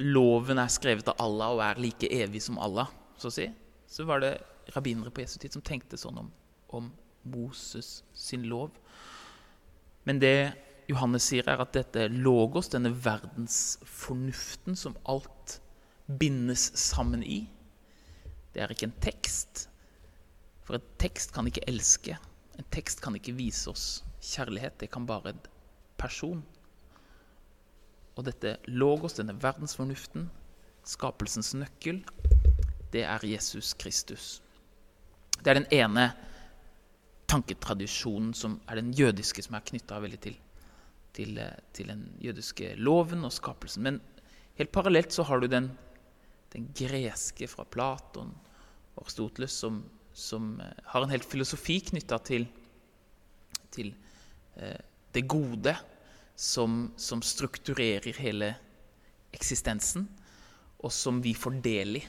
loven 0.00 0.60
er 0.62 0.72
skrevet 0.72 1.10
av 1.12 1.20
Allah 1.20 1.56
og 1.56 1.64
er 1.66 1.82
like 1.82 2.10
evig 2.22 2.42
som 2.44 2.60
Allah, 2.62 2.90
så 3.18 3.28
å 3.28 3.34
si. 3.34 3.48
Så 3.90 4.06
var 4.08 4.22
det 4.22 4.36
rabbinere 4.72 5.12
på 5.12 5.24
Jesu 5.24 5.38
tid 5.42 5.52
som 5.54 5.64
tenkte 5.64 5.98
sånn 6.00 6.22
om, 6.22 6.30
om 6.72 6.92
Moses 7.28 8.00
sin 8.16 8.46
lov. 8.48 8.70
Men 10.08 10.22
det 10.22 10.52
Johannes 10.90 11.26
sier, 11.28 11.46
er 11.48 11.60
at 11.62 11.74
dette 11.76 12.08
logos, 12.10 12.70
denne 12.72 12.90
verdensfornuften 13.04 14.76
som 14.78 14.96
alt 15.08 15.58
bindes 16.06 16.64
sammen 16.78 17.22
i, 17.22 17.44
det 18.52 18.62
er 18.62 18.72
ikke 18.72 18.88
en 18.90 19.00
tekst. 19.04 19.66
For 20.62 20.76
en 20.78 20.90
tekst 21.02 21.32
kan 21.34 21.48
ikke 21.48 21.64
elske. 21.68 22.16
En 22.58 22.68
tekst 22.74 23.00
kan 23.02 23.16
ikke 23.16 23.34
vise 23.36 23.70
oss 23.70 23.86
kjærlighet. 24.22 24.78
Det 24.80 24.90
kan 24.92 25.06
bare 25.08 25.32
en 25.32 25.40
person. 26.00 26.42
Og 28.16 28.26
dette 28.26 28.58
logos, 28.68 29.16
denne 29.16 29.34
verdensfornuften, 29.40 30.28
skapelsens 30.84 31.54
nøkkel, 31.56 32.02
det 32.92 33.06
er 33.08 33.24
Jesus 33.24 33.72
Kristus. 33.74 34.42
Det 35.40 35.50
er 35.50 35.62
den 35.62 35.70
ene 35.72 36.10
tanketradisjonen 37.32 38.34
som 38.36 38.58
er 38.68 38.78
den 38.78 38.92
jødiske, 38.92 39.42
som 39.42 39.56
er 39.56 39.64
knytta 39.64 40.00
veldig 40.02 40.20
til, 40.20 40.36
til, 41.16 41.38
eh, 41.40 41.56
til 41.72 41.88
den 41.88 42.04
jødiske 42.20 42.74
loven 42.76 43.24
og 43.24 43.32
skapelsen. 43.32 43.82
Men 43.82 44.00
helt 44.60 44.72
parallelt 44.72 45.12
så 45.12 45.24
har 45.24 45.40
du 45.40 45.48
den, 45.48 45.70
den 46.52 46.68
greske 46.76 47.48
fra 47.50 47.64
Platon 47.64 48.32
og 48.94 49.04
Aristoteles, 49.04 49.54
som, 49.64 49.82
som 50.12 50.54
eh, 50.60 50.82
har 50.92 51.04
en 51.04 51.12
helt 51.14 51.28
filosofi 51.28 51.80
knytta 51.92 52.18
til, 52.26 52.46
til 53.72 53.92
eh, 54.56 54.80
det 55.12 55.26
gode, 55.28 55.76
som, 56.36 56.90
som 56.96 57.22
strukturerer 57.22 58.16
hele 58.18 58.54
eksistensen, 59.32 60.08
og 60.82 60.92
som 60.92 61.20
vi 61.22 61.34
får 61.38 61.60
del 61.64 62.00
i 62.00 62.02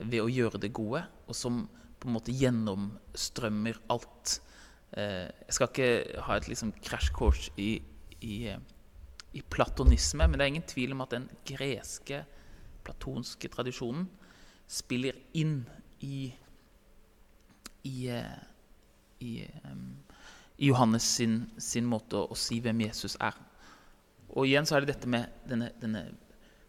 ved 0.00 0.22
å 0.22 0.30
gjøre 0.30 0.60
det 0.62 0.72
gode, 0.74 1.02
og 1.28 1.36
som 1.36 1.62
på 2.02 2.08
en 2.08 2.16
måte 2.16 2.34
gjennomstrømmer 2.34 3.78
alt. 3.92 4.38
Eh, 4.98 5.28
jeg 5.46 5.56
skal 5.56 5.70
ikke 5.70 6.22
ha 6.26 6.38
et 6.38 6.48
liksom 6.50 6.72
crash 6.82 7.12
course 7.14 7.52
i, 7.60 7.76
i, 8.20 8.36
eh, 8.50 8.58
i 9.38 9.42
platonisme, 9.54 10.26
men 10.26 10.38
det 10.38 10.46
er 10.46 10.54
ingen 10.54 10.70
tvil 10.72 10.96
om 10.96 11.04
at 11.04 11.14
den 11.14 11.28
greske, 11.48 12.24
platonske 12.84 13.50
tradisjonen 13.52 14.06
spiller 14.70 15.18
inn 15.38 15.60
i 16.02 16.32
i, 17.82 18.08
eh, 18.08 18.24
i, 19.18 19.48
um, 19.64 19.96
i 20.56 20.66
Johannes 20.66 21.06
sin, 21.16 21.50
sin 21.58 21.86
måte 21.88 22.20
å, 22.20 22.36
si 22.38 22.60
hvem 22.62 22.84
Jesus 22.86 23.16
er. 23.20 23.36
Og 24.32 24.46
igjen 24.46 24.68
så 24.68 24.76
er 24.76 24.84
det 24.84 24.94
dette 24.94 25.10
med 25.10 25.32
denne, 25.48 25.72
denne 25.82 26.06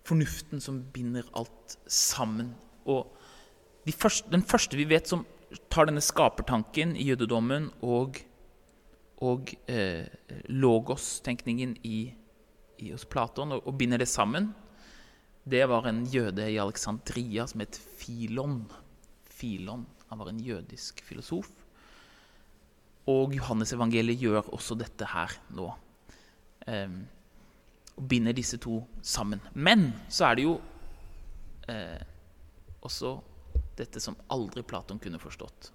fornuften 0.07 0.61
som 0.63 0.81
binder 0.93 1.27
alt 1.37 1.77
sammen. 1.87 2.53
Og 2.89 3.13
de 3.85 3.93
første, 3.95 4.29
den 4.31 4.43
første 4.43 4.79
vi 4.79 4.87
vet 4.89 5.09
som 5.09 5.25
tar 5.71 5.87
denne 5.87 6.03
skapertanken 6.03 6.95
i 6.97 7.07
jødedommen 7.11 7.69
og, 7.85 8.17
og 9.23 9.53
eh, 9.69 10.09
logos-tenkningen 10.49 11.77
i, 11.85 11.99
i, 12.79 12.89
hos 12.89 13.05
Platon 13.05 13.55
og, 13.55 13.67
og, 13.67 13.77
binder 13.77 14.01
det 14.01 14.09
sammen, 14.09 14.51
det 15.43 15.65
var 15.67 15.87
en 15.87 16.05
jøde 16.07 16.45
i 16.51 16.59
Alexandria 16.61 17.45
som 17.47 17.63
het 17.63 17.75
Filon. 17.75 18.63
Filon. 19.27 19.85
Han 20.07 20.19
var 20.21 20.31
en 20.31 20.39
jødisk 20.39 21.01
filosof. 21.03 21.49
Og 23.11 23.35
Johannes-evangeliet 23.35 24.21
gjør 24.23 24.53
også 24.55 24.77
dette 24.79 25.07
her 25.11 25.35
nå. 25.51 25.67
Eh, 26.67 26.95
og 27.93 28.07
binder 28.09 28.33
disse 28.33 28.57
to 28.57 28.79
sammen. 29.03 29.43
Men 29.53 29.91
så 30.07 30.29
er 30.29 30.39
det 30.39 30.47
jo 30.47 30.55
eh, 31.67 31.99
også 32.81 33.17
dette 33.77 33.99
som 33.99 34.15
aldri 34.31 34.63
Platon 34.63 35.01
kunne 35.03 35.19
forstått. 35.19 35.73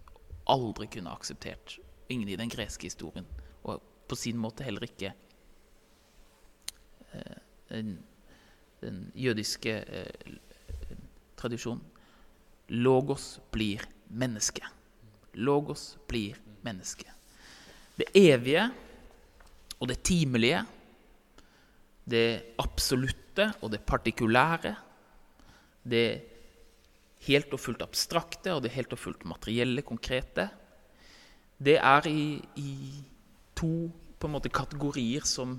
Aldri 0.49 0.89
kunne 0.97 1.13
akseptert. 1.13 1.77
Ingen 2.09 2.33
i 2.33 2.39
den 2.41 2.49
greske 2.49 2.89
historien. 2.89 3.29
Og 3.69 3.85
på 4.09 4.17
sin 4.17 4.41
måte 4.41 4.65
heller 4.65 4.89
ikke 4.89 5.13
eh, 7.13 7.37
den, 8.83 9.07
jødiske 9.15 9.77
eh, 9.87 10.35
tradisjonen. 11.37 11.85
Logos 12.69 13.39
blir 13.53 13.85
menneske. 14.09 14.65
Logos 15.35 15.97
blir 16.09 16.37
menneske. 16.63 17.09
Det 17.99 18.11
evige 18.15 18.69
og 19.79 19.89
det 19.89 20.03
timelige 20.07 20.65
det 22.09 22.55
absolutte 22.61 23.51
og 23.63 23.73
det 23.73 23.85
partikulære, 23.87 24.75
det 25.89 26.07
helt 27.29 27.53
og 27.53 27.61
fullt 27.61 27.85
abstrakte 27.85 28.55
og 28.55 28.63
det 28.65 28.73
helt 28.75 28.93
og 28.95 29.01
fullt 29.01 29.25
materielle, 29.29 29.83
konkrete, 29.83 30.49
det 31.59 31.77
er 31.77 32.07
i, 32.07 32.39
i 32.57 32.73
to 33.59 33.91
måte 34.31 34.51
kategorier 34.51 35.25
som, 35.27 35.57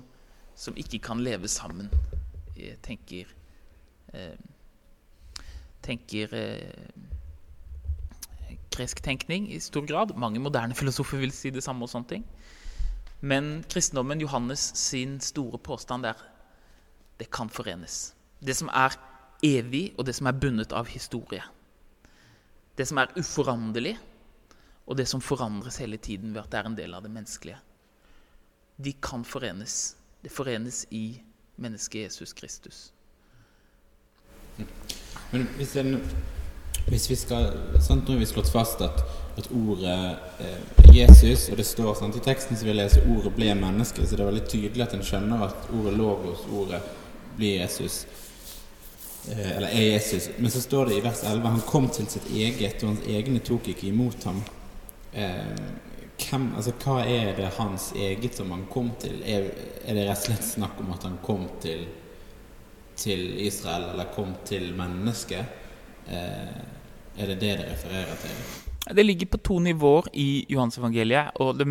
som, 0.56 0.76
ikke 0.76 1.00
kan 1.04 1.20
leve 1.24 1.48
sammen. 1.48 1.90
Jeg 2.60 2.80
tenker 2.84 3.30
eh, 4.14 4.36
tenker 5.82 6.34
eh, 6.36 6.90
gresk 8.70 9.02
tenkning 9.04 9.48
i 9.52 9.60
stor 9.60 9.86
grad. 9.86 10.14
Mange 10.16 10.40
moderne 10.42 10.74
filosofer 10.74 11.20
vil 11.22 11.32
si 11.34 11.50
det 11.50 11.64
samme. 11.64 11.84
og 11.84 11.92
sånne 11.92 12.08
ting. 12.08 12.26
Men 13.20 13.64
kristendommen, 13.68 14.20
Johannes 14.20 14.72
sin 14.80 15.18
store 15.20 15.58
påstand 15.58 16.02
der, 16.02 16.16
det 17.18 17.30
kan 17.30 17.50
forenes. 17.52 18.14
Det 18.40 18.56
som 18.56 18.70
er 18.72 18.96
evig, 19.44 19.92
og 19.98 20.06
det 20.06 20.14
som 20.16 20.26
er 20.26 20.38
bundet 20.40 20.72
av 20.72 20.88
historie. 20.88 21.42
Det 22.76 22.86
som 22.88 22.98
er 22.98 23.12
uforanderlig, 23.18 23.98
og 24.86 24.96
det 24.96 25.06
som 25.08 25.20
forandres 25.20 25.76
hele 25.78 25.96
tiden 25.96 26.32
ved 26.34 26.42
at 26.42 26.52
det 26.52 26.58
er 26.58 26.68
en 26.70 26.76
del 26.78 26.94
av 26.94 27.02
det 27.04 27.12
menneskelige. 27.12 27.58
De 28.80 28.92
kan 28.92 29.24
forenes. 29.24 29.96
Det 30.22 30.32
forenes 30.32 30.86
i 30.90 31.20
mennesket 31.60 32.08
Jesus 32.08 32.32
Kristus. 32.32 32.92
Men 35.30 35.46
hvis, 35.56 35.76
en, 35.76 36.00
hvis 36.88 37.10
vi 37.10 37.16
skal 37.16 37.52
sant, 37.80 38.08
Nå 38.08 38.16
har 38.16 38.20
vi 38.20 38.26
slått 38.28 38.50
fast 38.52 38.80
at, 38.84 39.02
at 39.38 39.46
ordet 39.54 40.16
eh, 40.42 40.96
Jesus 40.96 41.46
Og 41.48 41.60
det 41.60 41.66
står 41.68 41.94
sant, 41.96 42.16
i 42.18 42.24
teksten 42.24 42.58
som 42.58 42.68
vi 42.68 42.74
leser 42.74 43.06
ordet 43.14 43.32
ble 43.36 43.52
menneske, 43.54 44.04
så 44.04 44.16
det 44.16 44.24
er 44.24 44.32
veldig 44.32 44.48
tydelig 44.50 44.84
at 44.84 44.96
en 44.96 45.06
skjønner 45.06 45.46
at 45.46 45.70
ordet 45.70 45.94
logos, 45.96 46.42
ordet 46.50 46.82
blir 47.36 47.60
Jesus. 47.60 48.02
Eh, 49.28 49.56
eller 49.56 49.68
er 49.68 49.86
Jesus. 49.92 50.30
Men 50.38 50.50
så 50.50 50.64
står 50.64 50.90
det 50.90 50.98
i 50.98 51.04
vers 51.04 51.22
11 51.24 51.54
han 51.54 51.68
kom 51.68 51.86
til 51.94 52.08
sitt 52.10 52.26
eget, 52.34 52.82
og 52.82 52.94
hans 52.94 53.06
egne 53.06 53.44
tok 53.46 53.70
ikke 53.70 53.86
imot 53.92 54.26
ham. 54.26 54.42
Eh, 55.12 55.54
hvem, 56.20 56.50
altså, 56.56 56.74
hva 56.84 57.00
er 57.04 57.32
det 57.38 57.52
hans 57.56 57.90
eget 57.96 58.36
som 58.38 58.50
han 58.54 58.66
kom 58.72 58.92
til? 59.00 59.20
Er, 59.22 59.50
er 59.84 59.98
det 59.98 60.06
rett 60.08 60.18
og 60.18 60.26
slett 60.28 60.46
snakk 60.46 60.80
om 60.82 60.92
at 60.94 61.06
han 61.08 61.18
kom 61.24 61.46
til, 61.62 61.86
til 63.00 63.24
Israel, 63.46 63.90
eller 63.92 64.12
kom 64.14 64.34
til 64.48 64.70
mennesket? 64.78 65.56
Eh, 66.08 66.58
er 67.20 67.32
det 67.32 67.38
det 67.40 67.54
det 67.60 67.70
refererer 67.72 68.20
til? 68.24 68.42
Det 68.96 69.06
ligger 69.06 69.30
på 69.30 69.42
to 69.44 69.58
nivåer 69.62 70.08
i 70.18 70.44
Johansevangeliet. 70.50 71.36
Og 71.40 71.58
det 71.58 71.68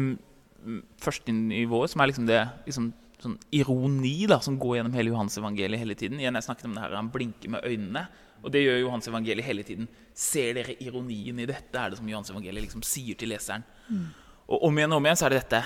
første 1.01 1.31
nivået, 1.31 1.89
som 1.89 2.01
er 2.01 2.11
liksom 2.11 2.27
det 2.29 2.41
liksom 2.65 2.91
sånn 3.19 3.35
ironi 3.55 4.27
da, 4.29 4.39
som 4.43 4.57
går 4.59 4.77
gjennom 4.77 4.95
hele 4.95 5.11
Johans 5.11 5.37
evangeliet 5.39 5.81
hele 5.81 5.95
tiden. 5.99 6.21
Igjen, 6.21 6.37
jeg 6.37 6.47
snakket 6.47 6.69
om 6.69 6.75
det 6.75 6.83
her, 6.85 6.95
Han 6.95 7.11
blinker 7.11 7.51
med 7.51 7.65
øynene, 7.67 8.07
og 8.43 8.51
det 8.53 8.63
gjør 8.63 8.79
Johans 8.79 9.09
evangeliet 9.11 9.45
hele 9.45 9.65
tiden. 9.67 9.89
Ser 10.15 10.55
dere 10.55 10.77
ironien 10.79 11.39
i 11.39 11.47
dette? 11.49 11.75
er 11.75 11.89
det 11.91 11.99
som 11.99 12.07
Johans 12.07 12.31
evangeliet 12.31 12.63
liksom 12.63 12.83
sier 12.83 13.15
til 13.19 13.33
leseren. 13.33 13.65
Mm. 13.89 14.07
Og 14.49 14.65
om 14.67 14.79
igjen 14.79 14.95
og 14.95 15.01
om 15.01 15.07
igjen 15.07 15.19
så 15.19 15.27
er 15.27 15.35
det 15.35 15.43
dette. 15.43 15.61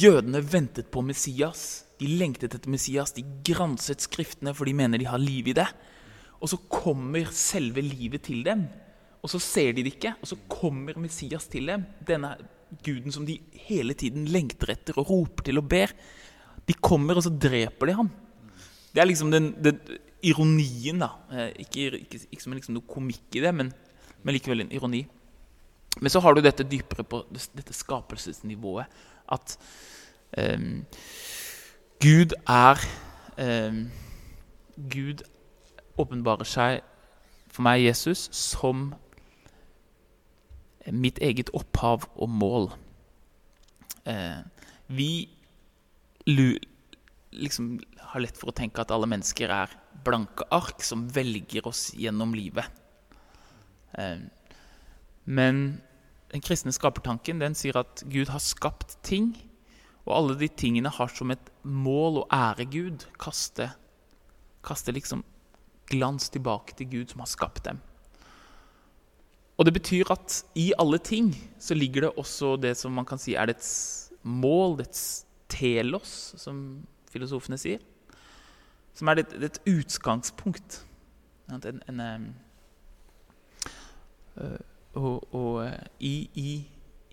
Jødene 0.00 0.42
ventet 0.44 0.90
på 0.92 1.02
Messias. 1.04 1.64
De 2.00 2.08
lengtet 2.20 2.54
etter 2.56 2.72
Messias. 2.72 3.14
De 3.16 3.24
granset 3.46 4.04
Skriftene, 4.04 4.54
for 4.56 4.68
de 4.68 4.76
mener 4.76 5.00
de 5.00 5.08
har 5.08 5.20
liv 5.20 5.50
i 5.50 5.56
det. 5.56 5.66
Og 6.40 6.52
så 6.52 6.60
kommer 6.70 7.32
selve 7.36 7.82
livet 7.84 8.24
til 8.28 8.44
dem. 8.46 8.66
Og 9.20 9.32
så 9.32 9.40
ser 9.42 9.74
de 9.76 9.84
det 9.84 9.94
ikke, 9.96 10.14
og 10.22 10.30
så 10.30 10.38
kommer 10.48 10.96
Messias 11.00 11.48
til 11.52 11.68
dem. 11.68 11.84
Denne 12.08 12.34
guden 12.84 13.12
som 13.12 13.26
de 13.28 13.36
hele 13.66 13.96
tiden 13.98 14.28
lengter 14.30 14.72
etter 14.72 14.96
og 15.00 15.10
roper 15.10 15.48
til 15.48 15.60
og 15.60 15.68
ber. 15.68 15.92
De 16.68 16.76
kommer, 16.76 17.18
og 17.18 17.26
så 17.26 17.32
dreper 17.32 17.90
de 17.90 17.96
ham. 17.98 18.10
Det 18.94 19.02
er 19.02 19.08
liksom 19.08 19.30
den, 19.32 19.52
den 19.62 19.80
ironien, 20.26 21.02
da. 21.02 21.10
Eh, 21.32 21.52
ikke, 21.64 22.00
ikke, 22.00 22.20
ikke 22.30 22.44
som 22.44 22.54
liksom 22.56 22.76
noe 22.76 22.88
komikk 22.88 23.38
i 23.38 23.44
det, 23.44 23.52
men, 23.56 23.72
men, 24.22 24.34
likevel 24.36 24.64
en 24.64 24.72
ironi. 24.74 25.04
Men 25.98 26.12
så 26.12 26.22
har 26.22 26.34
du 26.34 26.42
dette 26.44 26.66
dypere 26.66 27.04
på 27.04 27.24
dette 27.32 27.74
skapelsesnivået. 27.74 28.86
At 29.30 29.56
um, 30.38 30.84
Gud 32.00 32.36
er 32.46 32.78
um, 33.38 33.90
Gud 34.90 35.24
åpenbarer 35.98 36.48
seg 36.48 36.80
for 37.50 37.66
meg, 37.66 37.82
Jesus, 37.82 38.28
som 38.32 38.92
mitt 40.86 41.18
eget 41.18 41.50
opphav 41.52 42.06
og 42.14 42.30
mål. 42.30 42.70
Uh, 44.06 44.40
vi 44.86 45.28
liksom 47.30 47.78
har 48.12 48.22
lett 48.22 48.38
for 48.38 48.50
å 48.50 48.56
tenke 48.56 48.82
at 48.82 48.92
alle 48.94 49.08
mennesker 49.10 49.52
er 49.54 49.74
blanke 50.04 50.46
ark 50.54 50.82
som 50.84 51.06
velger 51.12 51.66
oss 51.68 51.90
gjennom 51.98 52.32
livet. 52.34 52.66
Eh, 53.98 54.22
men 55.24 55.80
den 56.30 56.42
kristne 56.44 56.72
skapertanken 56.74 57.40
den 57.42 57.56
sier 57.58 57.80
at 57.80 58.04
Gud 58.10 58.30
har 58.30 58.42
skapt 58.42 58.98
ting, 59.06 59.32
og 60.06 60.14
alle 60.16 60.38
de 60.40 60.48
tingene 60.48 60.90
har 60.92 61.10
som 61.12 61.30
et 61.34 61.50
mål 61.62 62.22
å 62.22 62.26
ære 62.32 62.66
Gud. 62.70 63.04
Kaste, 63.20 63.68
kaste 64.64 64.94
liksom 64.94 65.24
glans 65.90 66.30
tilbake 66.32 66.76
til 66.78 66.88
Gud 66.90 67.12
som 67.12 67.22
har 67.24 67.30
skapt 67.30 67.64
dem. 67.66 67.80
Og 69.60 69.66
det 69.68 69.74
betyr 69.76 70.08
at 70.14 70.38
i 70.56 70.70
alle 70.80 70.98
ting 71.04 71.34
så 71.60 71.76
ligger 71.76 72.06
det 72.06 72.16
også 72.16 72.54
det 72.56 72.76
som 72.80 72.94
man 72.96 73.04
kan 73.04 73.20
si 73.20 73.34
er 73.36 73.50
dets 73.50 74.10
mål, 74.22 74.78
dets 74.80 75.26
telos, 75.52 76.32
som 76.40 76.80
filosofene 77.12 77.58
sier. 77.60 77.82
Som 78.96 79.10
er 79.10 79.20
et, 79.20 79.60
utgangspunkt. 79.68 80.80
En, 81.50 81.82
en, 81.90 82.00
uh, 84.40 84.56
og, 84.98 85.34
og 85.34 85.64
uh, 85.64 85.72
i, 85.98 86.14
i, 86.34 86.50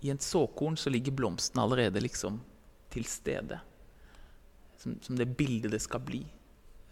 i, 0.02 0.10
en 0.10 0.20
såkorn 0.20 0.78
så 0.78 0.90
ligger 0.90 1.16
blomsten 1.16 1.62
allerede 1.62 2.02
liksom 2.02 2.40
til 2.94 3.06
stede. 3.06 3.60
Som, 4.78 4.98
som 5.02 5.18
det 5.18 5.30
bildet 5.38 5.74
det 5.74 5.82
skal 5.82 6.02
bli. 6.06 6.24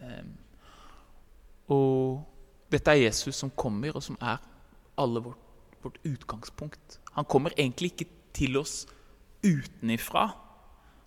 Um, 0.02 0.36
og 1.74 2.22
dette 2.72 2.92
er 2.92 3.06
Jesus 3.06 3.38
som 3.40 3.54
kommer, 3.58 3.96
og 3.96 4.04
som 4.04 4.18
er 4.22 4.42
alle 5.02 5.22
vårt, 5.26 5.42
vårt 5.82 5.98
utgangspunkt. 6.06 7.00
Han 7.18 7.26
kommer 7.26 7.54
egentlig 7.58 7.94
ikke 7.94 8.12
til 8.36 8.58
oss 8.60 8.84
utenifra 9.46 10.30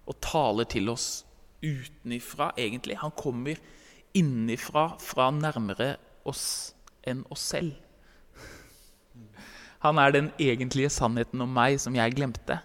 og 0.09 0.17
taler 0.25 0.65
til 0.71 0.89
oss 0.89 1.27
utenifra, 1.63 2.53
egentlig. 2.57 2.97
Han 2.99 3.13
kommer 3.17 3.59
innifra, 4.17 4.95
fra 4.99 5.31
nærmere 5.35 5.97
oss 6.29 6.75
enn 7.07 7.25
oss 7.33 7.45
selv. 7.53 7.75
Han 9.85 9.99
er 10.03 10.15
den 10.15 10.31
egentlige 10.43 10.91
sannheten 10.91 11.43
om 11.45 11.53
meg 11.55 11.79
som 11.83 11.97
jeg 11.97 12.17
glemte. 12.17 12.59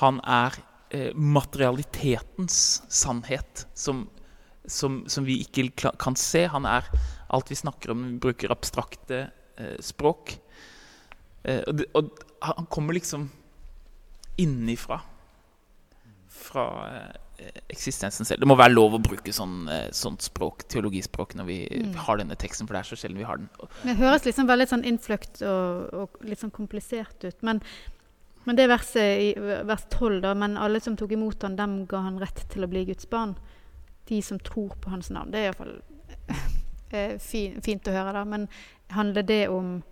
Han 0.00 0.18
er 0.26 0.56
eh, 0.90 1.12
materialitetens 1.14 2.82
sannhet, 2.88 3.66
som, 3.74 4.06
som, 4.66 5.04
som, 5.08 5.26
vi 5.26 5.38
ikke 5.44 5.70
kan 6.02 6.18
se. 6.18 6.46
Han 6.50 6.66
er 6.66 6.88
alt 7.30 7.50
vi 7.50 7.58
snakker 7.58 7.94
om, 7.94 8.04
vi 8.10 8.22
bruker 8.26 8.54
abstrakte 8.54 9.28
eh, 9.56 9.76
språk. 9.80 10.34
Eh, 11.44 11.62
og, 11.62 11.78
det, 11.78 11.90
og 11.94 12.10
han 12.42 12.66
kommer 12.70 12.98
liksom 12.98 13.30
innifra. 14.42 15.00
Fra 16.28 16.66
eh, 16.90 17.14
eksistensen 17.68 18.24
selv. 18.26 18.40
Det 18.40 18.48
må 18.48 18.56
være 18.56 18.72
lov 18.74 18.94
å 18.96 19.02
bruke 19.02 19.32
sånn, 19.34 19.68
eh, 19.68 19.90
sånt 19.92 20.22
språk, 20.24 20.64
teologispråk 20.72 21.34
når 21.36 21.44
vi 21.46 21.58
Mm. 21.70 21.94
har 21.94 22.16
denne 22.16 22.36
teksten, 22.36 22.66
for 22.66 22.74
det 22.74 22.80
er 22.80 22.96
så 22.96 22.96
sjelden 22.96 23.18
vi 23.18 23.24
har 23.24 23.36
den. 23.36 23.48
Det 23.84 23.96
høres 23.96 24.24
liksom 24.24 24.46
veldig 24.48 24.68
sånn 24.68 24.84
innfløkt 24.84 25.42
og, 25.42 25.92
og 25.94 26.08
litt 26.24 26.38
sånn 26.40 26.50
komplisert 26.52 27.24
ut. 27.24 27.42
Men, 27.42 27.60
men 28.46 28.56
det 28.56 28.68
verset 28.68 29.20
i 29.20 29.34
vers 29.64 29.84
12, 29.90 30.20
da 30.22 30.34
Men 30.34 30.56
alle 30.56 30.80
som 30.80 30.96
tok 30.96 31.12
imot 31.12 31.42
han, 31.42 31.56
dem 31.56 31.86
ga 31.86 32.00
han 32.00 32.18
rett 32.18 32.48
til 32.48 32.64
å 32.64 32.68
bli 32.68 32.84
Guds 32.86 33.06
barn. 33.10 33.36
De 34.06 34.22
som 34.22 34.38
tror 34.38 34.76
på 34.80 34.90
hans 34.90 35.10
navn. 35.10 35.30
Det 35.30 35.38
er 35.40 35.52
iallfall 35.52 35.82
eh, 36.92 37.18
fin, 37.18 37.60
fint 37.60 37.84
å 37.88 37.92
høre, 37.92 38.12
da. 38.12 38.24
Men 38.24 38.48
handler 38.90 39.22
det 39.22 39.48
om 39.48 39.82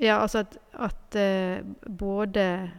Ja, 0.00 0.22
altså 0.22 0.38
at, 0.46 0.56
at 0.80 1.14
eh, 1.14 1.60
både 1.86 2.70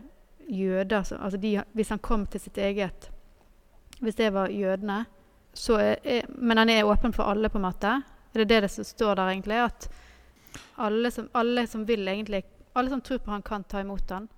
jøder 0.50 1.04
altså 1.20 1.38
de, 1.40 1.62
Hvis 1.76 1.90
han 1.90 2.00
kom 2.00 2.26
til 2.26 2.42
sitt 2.42 2.58
eget 2.58 3.12
Hvis 4.02 4.18
det 4.18 4.32
var 4.34 4.50
jødene 4.50 5.06
er, 5.70 5.98
er, 6.04 6.26
Men 6.38 6.58
han 6.58 6.70
er 6.70 6.84
åpen 6.84 7.14
for 7.14 7.24
alle, 7.24 7.50
på 7.50 7.58
en 7.58 7.68
måte? 7.68 7.88
Er 8.34 8.40
det 8.40 8.50
det 8.50 8.62
det 8.64 8.72
som 8.72 8.84
står 8.84 9.16
der, 9.16 9.30
egentlig? 9.30 9.60
At 9.66 9.90
alle 10.78 11.12
som, 11.12 11.30
alle 11.34 11.68
som 11.68 11.88
vil 11.88 12.08
egentlig 12.08 12.44
Alle 12.76 12.90
som 12.90 13.02
tror 13.02 13.18
på 13.18 13.32
han, 13.32 13.42
kan 13.42 13.64
ta 13.64 13.82
imot 13.82 14.10
han 14.10 14.30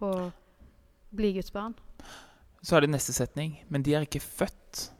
og 0.00 0.32
bli 1.16 1.32
Guds 1.32 1.50
barn? 1.50 1.74
Så 2.62 2.76
er 2.76 2.80
det 2.80 2.90
neste 2.90 3.12
setning. 3.12 3.64
Men 3.68 3.82
de 3.82 3.94
er 3.94 4.04
ikke 4.04 4.20
født 4.20 4.90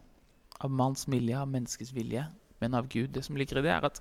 av 0.61 0.70
manns 0.70 1.04
vilje, 1.09 1.37
av 1.37 1.48
menneskets 1.48 1.92
vilje, 1.94 2.24
men 2.61 2.74
av 2.74 2.88
Gud. 2.88 3.09
Det 3.12 3.24
som 3.24 3.37
ligger 3.37 3.59
i 3.59 3.62
det, 3.66 3.70
er 3.70 3.85
at 3.85 4.00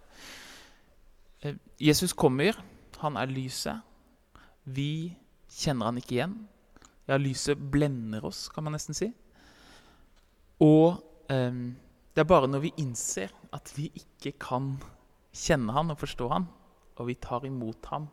eh, 1.41 1.55
Jesus 1.79 2.13
kommer. 2.13 2.55
Han 3.03 3.17
er 3.17 3.27
lyset. 3.27 3.83
Vi 4.63 5.17
kjenner 5.51 5.91
han 5.91 5.99
ikke 5.99 6.15
igjen. 6.15 6.37
Ja, 7.07 7.17
lyset 7.19 7.59
blender 7.71 8.23
oss, 8.25 8.47
kan 8.47 8.63
man 8.63 8.77
nesten 8.77 8.95
si. 8.95 9.11
Og 10.63 10.99
eh, 11.31 11.61
det 12.13 12.23
er 12.23 12.29
bare 12.29 12.49
når 12.49 12.65
vi 12.67 12.75
innser 12.81 13.31
at 13.53 13.71
vi 13.75 13.89
ikke 13.99 14.35
kan 14.41 14.75
kjenne 15.33 15.73
han 15.75 15.91
og 15.93 16.01
forstå 16.01 16.27
han, 16.31 16.47
og 16.97 17.07
vi 17.09 17.17
tar 17.21 17.45
imot 17.47 17.89
ham, 17.89 18.07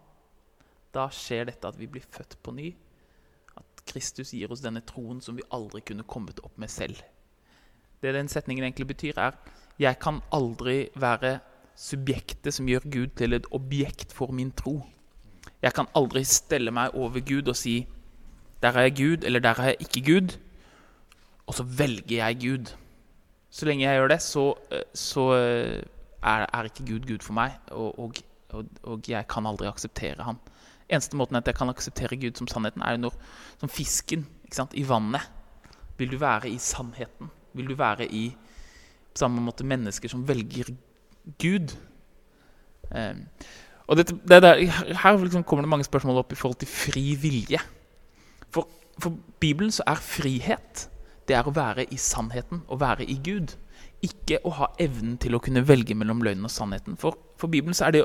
da 0.95 1.07
skjer 1.13 1.47
dette 1.51 1.69
at 1.69 1.79
vi 1.79 1.89
blir 1.91 2.07
født 2.11 2.39
på 2.43 2.55
ny. 2.57 2.71
At 3.61 3.85
Kristus 3.87 4.33
gir 4.35 4.51
oss 4.53 4.65
denne 4.65 4.83
troen 4.87 5.21
som 5.23 5.37
vi 5.39 5.47
aldri 5.55 5.85
kunne 5.87 6.07
kommet 6.09 6.41
opp 6.47 6.57
med 6.59 6.73
selv. 6.73 6.99
Det 8.01 8.15
den 8.17 8.31
setningen 8.33 8.65
egentlig 8.65 8.89
betyr, 8.95 9.19
er 9.21 9.37
jeg 9.81 9.99
kan 10.01 10.21
aldri 10.33 10.89
være 10.97 11.39
subjektet 11.77 12.55
som 12.57 12.69
gjør 12.69 12.89
Gud 12.93 13.15
til 13.17 13.37
et 13.37 13.47
objekt 13.57 14.13
for 14.17 14.33
min 14.33 14.53
tro. 14.53 14.81
Jeg 15.63 15.77
kan 15.77 15.89
aldri 15.97 16.25
stelle 16.25 16.73
meg 16.73 16.97
over 16.97 17.21
Gud 17.25 17.49
og 17.49 17.57
si 17.57 17.83
der 18.61 18.77
er 18.77 18.89
jeg 18.89 18.97
Gud, 18.97 19.25
eller 19.25 19.41
der 19.41 19.61
er 19.61 19.73
jeg 19.73 19.77
ikke 19.81 20.03
Gud. 20.05 20.35
Og 21.51 21.57
så 21.59 21.65
velger 21.67 22.21
jeg 22.21 22.37
Gud. 22.45 22.69
Så 23.51 23.67
lenge 23.67 23.83
jeg 23.83 23.99
gjør 23.99 24.13
det, 24.13 24.21
så, 24.23 24.45
eh, 24.71 24.87
så 24.95 25.25
eh, 25.35 25.81
er, 26.23 26.45
er 26.47 26.69
ikke 26.69 26.87
Gud 26.87 27.09
Gud 27.09 27.25
for 27.27 27.35
meg, 27.35 27.57
og, 27.75 27.99
og, 27.99 28.21
og, 28.83 29.01
jeg 29.09 29.27
kan 29.29 29.47
aldri 29.51 29.67
akseptere 29.67 30.23
han. 30.23 30.39
Eneste 30.91 31.19
måten 31.19 31.39
at 31.39 31.49
jeg 31.51 31.57
kan 31.59 31.73
akseptere 31.73 32.19
Gud 32.23 32.39
som 32.39 32.47
sannheten, 32.47 32.85
er 32.87 32.95
jo 32.95 33.03
når 33.09 33.17
som 33.59 33.73
fisken 33.73 34.29
sant, 34.55 34.77
i 34.79 34.85
vannet. 34.87 35.27
Vil 35.99 36.13
du 36.13 36.21
være 36.23 36.53
i 36.53 36.59
sannheten? 36.59 37.33
Vil 37.55 37.67
du 37.69 37.75
være 37.75 38.07
i 38.07 38.29
på 39.11 39.19
samme 39.19 39.43
måte 39.43 39.67
mennesker 39.67 40.09
som 40.09 40.23
velger 40.29 40.71
Gud? 41.43 41.75
Eh, 42.95 43.19
og 43.91 43.99
dette, 43.99 44.15
det 44.15 44.43
der, 44.43 44.63
her 45.03 45.19
liksom 45.19 45.43
kommer 45.43 45.67
det 45.67 45.75
mange 45.75 45.89
spørsmål 45.91 46.23
opp 46.23 46.33
i 46.33 46.39
forhold 46.39 46.63
til 46.63 46.71
fri 46.71 47.19
vilje. 47.19 47.59
For, 48.55 48.71
for 49.03 49.19
Bibelen 49.43 49.75
så 49.75 49.83
er 49.91 49.99
frihet 49.99 50.87
det 51.31 51.37
er 51.39 51.47
å 51.47 51.55
være 51.55 51.87
i 51.95 51.99
sannheten, 52.01 52.65
å 52.69 52.79
være 52.81 53.07
i 53.07 53.17
Gud. 53.23 53.55
Ikke 54.05 54.41
å 54.45 54.53
ha 54.59 54.71
evnen 54.83 55.17
til 55.23 55.37
å 55.37 55.43
kunne 55.43 55.63
velge 55.67 55.95
mellom 55.95 56.25
løgnen 56.27 56.49
og 56.49 56.53
sannheten. 56.53 56.97
For, 57.01 57.19
for 57.39 57.53
Bibelen 57.53 57.77
så 57.77 57.89
er 57.89 57.97
det 57.97 58.05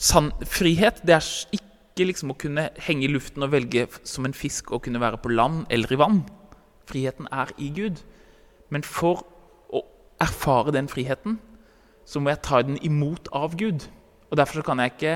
sann, 0.00 0.32
frihet 0.48 1.02
det 1.06 1.18
er 1.18 1.28
ikke 1.58 2.08
liksom 2.08 2.32
å 2.32 2.38
kunne 2.40 2.70
henge 2.80 3.04
i 3.06 3.12
luften 3.12 3.44
og 3.44 3.52
velge 3.52 3.86
som 4.08 4.24
en 4.26 4.36
fisk 4.36 4.72
å 4.72 4.80
kunne 4.82 5.02
være 5.02 5.20
på 5.20 5.34
land 5.34 5.66
eller 5.72 5.92
i 5.92 6.00
vann. 6.00 6.22
Friheten 6.88 7.28
er 7.32 7.52
i 7.60 7.68
Gud. 7.76 8.00
Men 8.72 8.86
for 8.86 9.26
å 9.68 9.84
erfare 10.22 10.72
den 10.72 10.88
friheten, 10.88 11.36
så 12.08 12.20
må 12.20 12.32
jeg 12.32 12.42
ta 12.46 12.62
den 12.64 12.80
imot 12.82 13.28
av 13.36 13.54
Gud. 13.58 13.84
Og 14.30 14.38
Derfor 14.40 14.64
kan 14.64 14.80
jeg 14.80 14.94
ikke 14.94 15.12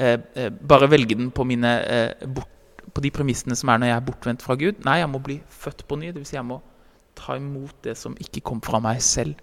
eh, 0.00 0.18
eh, 0.34 0.50
bare 0.50 0.88
velge 0.90 1.18
den 1.18 1.30
på, 1.30 1.44
mine, 1.44 1.74
eh, 1.84 2.26
bort, 2.26 2.53
på 2.92 3.02
de 3.04 3.10
premissene 3.14 3.56
som 3.58 3.70
er 3.72 3.80
når 3.80 3.90
jeg 3.90 3.96
er 3.96 4.06
bortvendt 4.08 4.44
fra 4.44 4.56
Gud. 4.60 4.80
Nei, 4.86 4.98
jeg 5.00 5.10
må 5.10 5.20
bli 5.24 5.38
født 5.48 5.84
på 5.88 5.98
ny. 6.00 6.12
Dvs. 6.14 6.32
Si 6.32 6.38
jeg 6.38 6.46
må 6.46 6.60
ta 7.18 7.36
imot 7.38 7.76
det 7.86 7.94
som 7.98 8.16
ikke 8.20 8.42
kom 8.44 8.62
fra 8.64 8.80
meg 8.82 9.02
selv. 9.04 9.38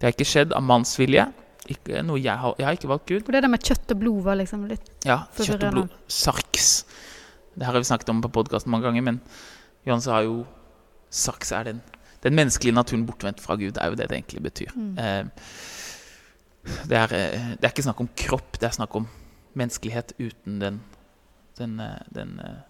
Det 0.00 0.08
har 0.08 0.16
ikke 0.16 0.28
skjedd 0.28 0.54
av 0.56 0.64
manns 0.66 0.96
vilje. 0.98 1.26
Ikke 1.70 2.00
noe 2.02 2.18
jeg, 2.18 2.34
har, 2.40 2.54
jeg 2.58 2.66
har 2.66 2.76
ikke 2.78 2.90
valgt 2.90 3.08
Gud. 3.10 3.24
For 3.26 3.36
det 3.36 3.44
der 3.44 3.52
med 3.52 3.64
kjøtt 3.66 3.94
og 3.94 4.00
blod 4.00 4.22
var 4.26 4.38
liksom 4.40 4.64
litt 4.70 5.06
Ja, 5.06 5.22
kjøtt 5.36 5.66
og 5.68 5.76
blod. 5.76 5.96
Sarks. 6.10 6.70
Det 7.54 7.66
her 7.66 7.74
har 7.74 7.82
vi 7.82 7.90
snakket 7.90 8.12
om 8.12 8.22
på 8.24 8.32
podkasten 8.40 8.72
mange 8.72 8.88
ganger, 8.88 9.04
men 9.06 9.20
Johan 9.86 10.02
sa 10.04 10.22
jo 10.24 10.42
Sarks 11.10 11.50
er 11.52 11.66
den, 11.66 11.80
den 12.24 12.36
menneskelige 12.38 12.76
naturen 12.76 13.04
bortvendt 13.06 13.42
fra 13.42 13.56
Gud. 13.60 13.74
Det 13.76 13.82
er 13.82 13.92
jo 13.92 13.98
det 13.98 14.08
det 14.10 14.18
egentlig 14.18 14.42
betyr. 14.46 14.74
Mm. 14.76 14.92
Eh, 14.98 15.24
det, 16.88 16.96
er, 16.96 17.14
eh, 17.16 17.48
det 17.56 17.66
er 17.66 17.72
ikke 17.72 17.86
snakk 17.88 18.02
om 18.04 18.10
kropp, 18.16 18.58
det 18.60 18.68
er 18.70 18.76
snakk 18.78 18.96
om 18.96 19.08
menneskelighet 19.58 20.14
uten 20.20 20.60
den, 20.62 20.80
den, 21.60 21.78
eh, 21.84 22.00
den 22.14 22.38
eh, 22.44 22.62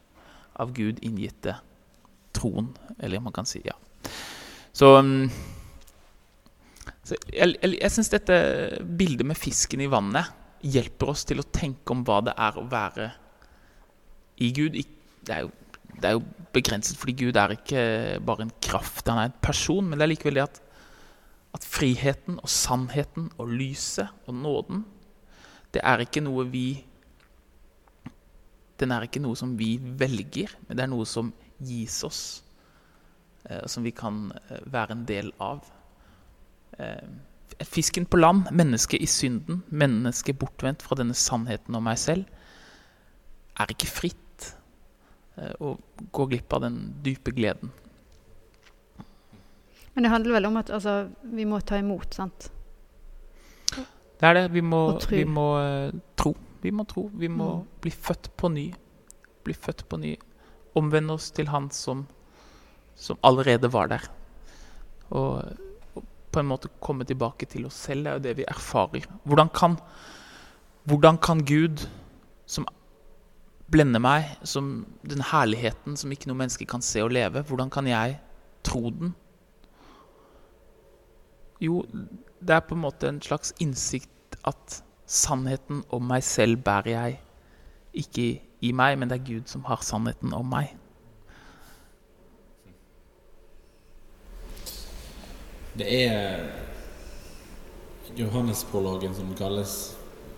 av 0.61 0.75
Gud 0.77 1.01
inngitte 1.07 1.57
troen, 2.37 2.73
eller 2.99 3.23
man 3.23 3.35
kan 3.35 3.49
si 3.49 3.63
ja. 3.65 3.77
Så, 4.73 4.93
mm, 5.03 5.31
så 7.03 7.17
jeg, 7.33 7.57
jeg, 7.57 7.79
jeg 7.81 7.95
syns 7.95 8.13
dette 8.13 8.37
bildet 8.85 9.27
med 9.27 9.39
fisken 9.39 9.83
i 9.83 9.91
vannet 9.91 10.37
hjelper 10.61 11.15
oss 11.15 11.25
til 11.29 11.41
å 11.41 11.49
tenke 11.49 11.95
om 11.95 12.05
hva 12.07 12.21
det 12.27 12.37
er 12.37 12.59
å 12.59 12.67
være 12.71 13.09
i 14.45 14.51
Gud. 14.57 14.77
Det 15.25 15.35
er 15.35 15.47
jo, 15.47 15.53
det 15.97 16.11
er 16.11 16.17
jo 16.19 16.25
begrenset, 16.55 16.99
fordi 17.01 17.17
Gud 17.25 17.39
er 17.41 17.55
ikke 17.57 17.85
bare 18.27 18.47
en 18.47 18.55
kraft, 18.63 19.09
han 19.09 19.21
er 19.23 19.31
en 19.31 19.41
person. 19.43 19.87
Men 19.87 19.99
det 19.99 20.07
er 20.07 20.13
likevel 20.13 20.41
det 20.41 20.47
at, 20.47 20.61
at 21.57 21.67
friheten 21.67 22.41
og 22.41 22.53
sannheten 22.53 23.31
og 23.41 23.53
lyset 23.53 24.13
og 24.27 24.37
nåden, 24.43 24.85
det 25.75 25.83
er 25.87 26.03
ikke 26.03 26.23
noe 26.25 26.47
vi 26.51 26.83
Den 28.81 28.95
er 28.95 29.05
ikke 29.05 29.23
noe 29.23 29.37
som 29.37 29.57
vi 29.59 29.75
velger, 29.79 30.53
men 30.67 30.79
det 30.79 30.85
er 30.85 30.93
noe 30.93 31.07
som 31.09 31.33
gis 31.61 31.99
oss, 32.07 32.21
eh, 33.45 33.67
som 33.69 33.85
vi 33.85 33.93
kan 33.97 34.31
eh, 34.37 34.63
være 34.73 34.97
en 34.97 35.05
del 35.09 35.33
av. 35.41 35.67
Eh, 36.79 37.11
Fisken 37.67 38.07
på 38.09 38.17
land, 38.17 38.47
mennesket 38.57 39.03
i 39.03 39.09
synden, 39.11 39.61
mennesket 39.69 40.39
bortvendt 40.41 40.85
fra 40.87 40.97
denne 40.97 41.17
sannheten 41.19 41.77
om 41.77 41.85
meg 41.85 41.99
selv, 42.01 42.25
er 43.61 43.75
ikke 43.75 43.91
fritt 43.91 44.47
eh, 45.37 45.53
og 45.61 45.83
går 46.17 46.31
glipp 46.33 46.57
av 46.57 46.65
den 46.65 46.79
dype 47.05 47.35
gleden. 47.37 47.75
Men 49.93 50.07
det 50.07 50.15
handler 50.15 50.39
vel 50.39 50.49
om 50.49 50.57
at 50.57 50.71
altså, 50.73 50.95
vi 51.35 51.45
må 51.45 51.61
ta 51.67 51.77
imot, 51.83 52.15
sant? 52.17 52.49
Det 54.21 54.29
er 54.29 54.37
det. 54.37 54.45
Vi 54.53 54.61
må, 54.61 54.81
tro. 55.01 55.17
vi 55.17 55.25
må 55.25 55.47
uh, 55.57 56.01
tro. 56.17 56.35
Vi 56.63 56.71
må 56.71 56.85
tro. 56.85 57.11
Vi 57.15 57.29
må 57.29 57.51
Mm. 57.61 57.67
bli 57.81 57.91
født 57.91 58.31
på 58.37 58.49
ny. 58.53 58.73
Bli 59.45 59.55
født 59.55 59.89
på 59.89 59.97
ny. 59.99 60.17
Omvende 60.77 61.13
oss 61.13 61.31
til 61.31 61.49
Han 61.49 61.71
som, 61.71 62.07
som 62.95 63.17
allerede 63.23 63.73
var 63.73 63.89
der. 63.89 64.09
Og, 65.11 65.57
og 65.97 66.05
på 66.33 66.41
en 66.41 66.47
måte 66.47 66.69
komme 66.81 67.05
tilbake 67.05 67.47
til 67.49 67.67
oss 67.67 67.75
selv. 67.75 68.05
Det 68.05 68.11
er 68.11 68.13
jo 68.19 68.25
det 68.29 68.37
vi 68.37 68.45
erfarer. 68.49 69.07
Hvordan 69.25 69.49
kan, 69.49 69.79
hvordan 70.85 71.19
kan 71.19 71.45
Gud, 71.45 71.89
som 72.47 72.67
blender 73.71 74.01
meg, 74.01 74.37
som 74.43 74.87
den 75.07 75.21
herligheten 75.23 75.97
som 75.97 76.11
ikke 76.11 76.27
noe 76.27 76.37
menneske 76.37 76.67
kan 76.67 76.83
se 76.83 77.03
og 77.03 77.11
leve, 77.15 77.43
hvordan 77.43 77.71
kan 77.71 77.87
jeg 77.87 78.19
tro 78.67 78.91
den? 78.91 79.15
Jo, 81.61 81.83
det 82.41 82.51
er 82.57 82.61
på 82.65 82.75
en 82.75 82.81
måte 82.83 83.09
en 83.09 83.21
slags 83.23 83.53
innsikt 83.61 84.37
at 84.49 84.83
sannheten 85.11 85.83
om 85.91 86.07
meg 86.07 86.23
selv 86.27 86.63
bærer 86.65 86.93
jeg 86.93 87.19
ikke 88.01 88.27
i, 88.61 88.73
meg, 88.77 88.99
men 88.99 89.11
det 89.11 89.19
er 89.19 89.27
Gud 89.27 89.51
som 89.51 89.65
har 89.67 89.83
sannheten 89.83 90.35
om 90.37 90.47
meg. 90.47 90.77
Det 95.81 95.87
er 95.87 96.45
Johannesprologen 98.19 99.15
som 99.15 99.31
kalles 99.39 99.75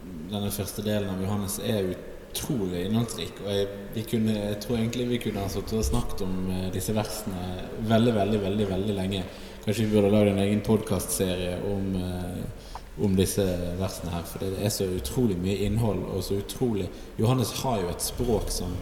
Denne 0.03 0.51
første 0.53 0.83
delen 0.85 1.09
av 1.09 1.21
Johannes 1.23 1.57
er 1.63 1.93
utrolig 2.33 2.87
innholdsrik. 2.89 3.37
Og 3.45 3.53
jeg, 3.55 4.07
kunne, 4.11 4.35
jeg 4.35 4.59
tror 4.65 4.81
egentlig 4.81 5.07
vi 5.13 5.21
kunne 5.23 5.45
ha 5.45 5.51
sittet 5.53 5.77
og 5.79 5.87
snakket 5.87 6.25
om 6.27 6.49
eh, 6.51 6.65
disse 6.75 6.95
versene 6.97 7.69
veldig, 7.87 8.15
veldig, 8.17 8.41
veldig 8.43 8.67
veldig 8.73 8.97
lenge. 8.97 9.21
Kanskje 9.63 9.87
vi 9.87 9.93
burde 9.93 10.11
lagd 10.11 10.33
en 10.33 10.43
egen 10.43 10.65
podkastserie 10.67 11.55
om 11.71 11.95
eh, 12.01 12.72
om 13.01 13.15
disse 13.17 13.45
versene 13.81 14.13
her. 14.13 14.25
For 14.29 14.43
det 14.43 14.59
er 14.61 14.73
så 14.73 14.89
utrolig 14.93 15.39
mye 15.41 15.67
innhold, 15.67 16.03
og 16.13 16.25
så 16.25 16.41
utrolig 16.43 16.89
Johannes 17.21 17.55
har 17.63 17.81
jo 17.81 17.93
et 17.93 18.05
språk 18.05 18.51
som, 18.53 18.75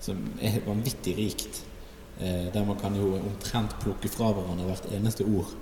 som 0.00 0.22
er 0.40 0.62
vanvittig 0.66 1.16
rikt. 1.18 1.64
Eh, 2.20 2.48
der 2.52 2.64
man 2.64 2.78
kan 2.80 2.96
jo 2.96 3.14
omtrent 3.16 3.76
plukke 3.80 4.08
fra 4.12 4.32
hverandre 4.36 4.68
hvert 4.68 4.88
eneste 4.92 5.24
ord. 5.24 5.52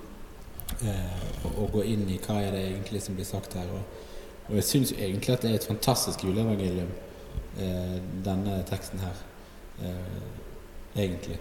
Eh, 0.82 1.24
og, 1.44 1.52
og, 1.54 1.70
gå 1.78 1.84
inn 1.94 2.04
i 2.10 2.18
hva 2.22 2.40
er 2.42 2.52
det 2.54 2.64
egentlig 2.72 3.02
som 3.02 3.16
blir 3.18 3.28
sagt 3.28 3.56
her. 3.58 3.70
Og, 3.74 4.04
og 4.48 4.58
jeg 4.58 4.66
syns 4.66 4.94
egentlig 4.96 5.34
at 5.34 5.44
det 5.44 5.52
er 5.52 5.60
et 5.60 5.70
fantastisk 5.70 6.24
juleevangelium, 6.26 6.90
eh, 7.58 7.96
denne 8.24 8.60
teksten 8.68 9.02
her. 9.02 9.24
Eh, 9.82 11.02
egentlig. 11.02 11.38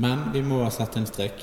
Men 0.00 0.30
vi 0.32 0.42
må 0.42 0.62
sette 0.72 1.00
en 1.00 1.08
strek 1.08 1.42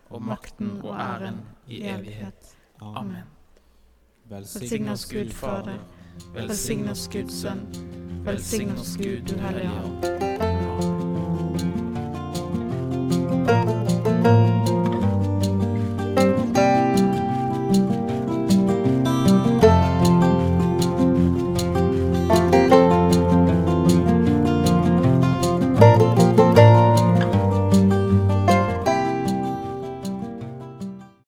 og 0.11 0.21
makten 0.21 0.81
og 0.83 0.95
æren 0.95 1.41
i 1.67 1.81
evighet. 1.81 2.55
Amen. 2.81 3.23
Velsign 4.29 4.89
oss 4.89 5.05
Gud 5.13 5.29
Fader, 5.29 5.79
velsign 6.33 6.89
oss 6.89 7.09
Guds 7.11 7.41
Sønn, 7.41 7.67
velsign 8.25 8.71
oss 8.71 8.97
Gud 8.97 9.27
Du 9.27 9.35
Hellige 9.39 9.71
Ånd. 9.71 10.60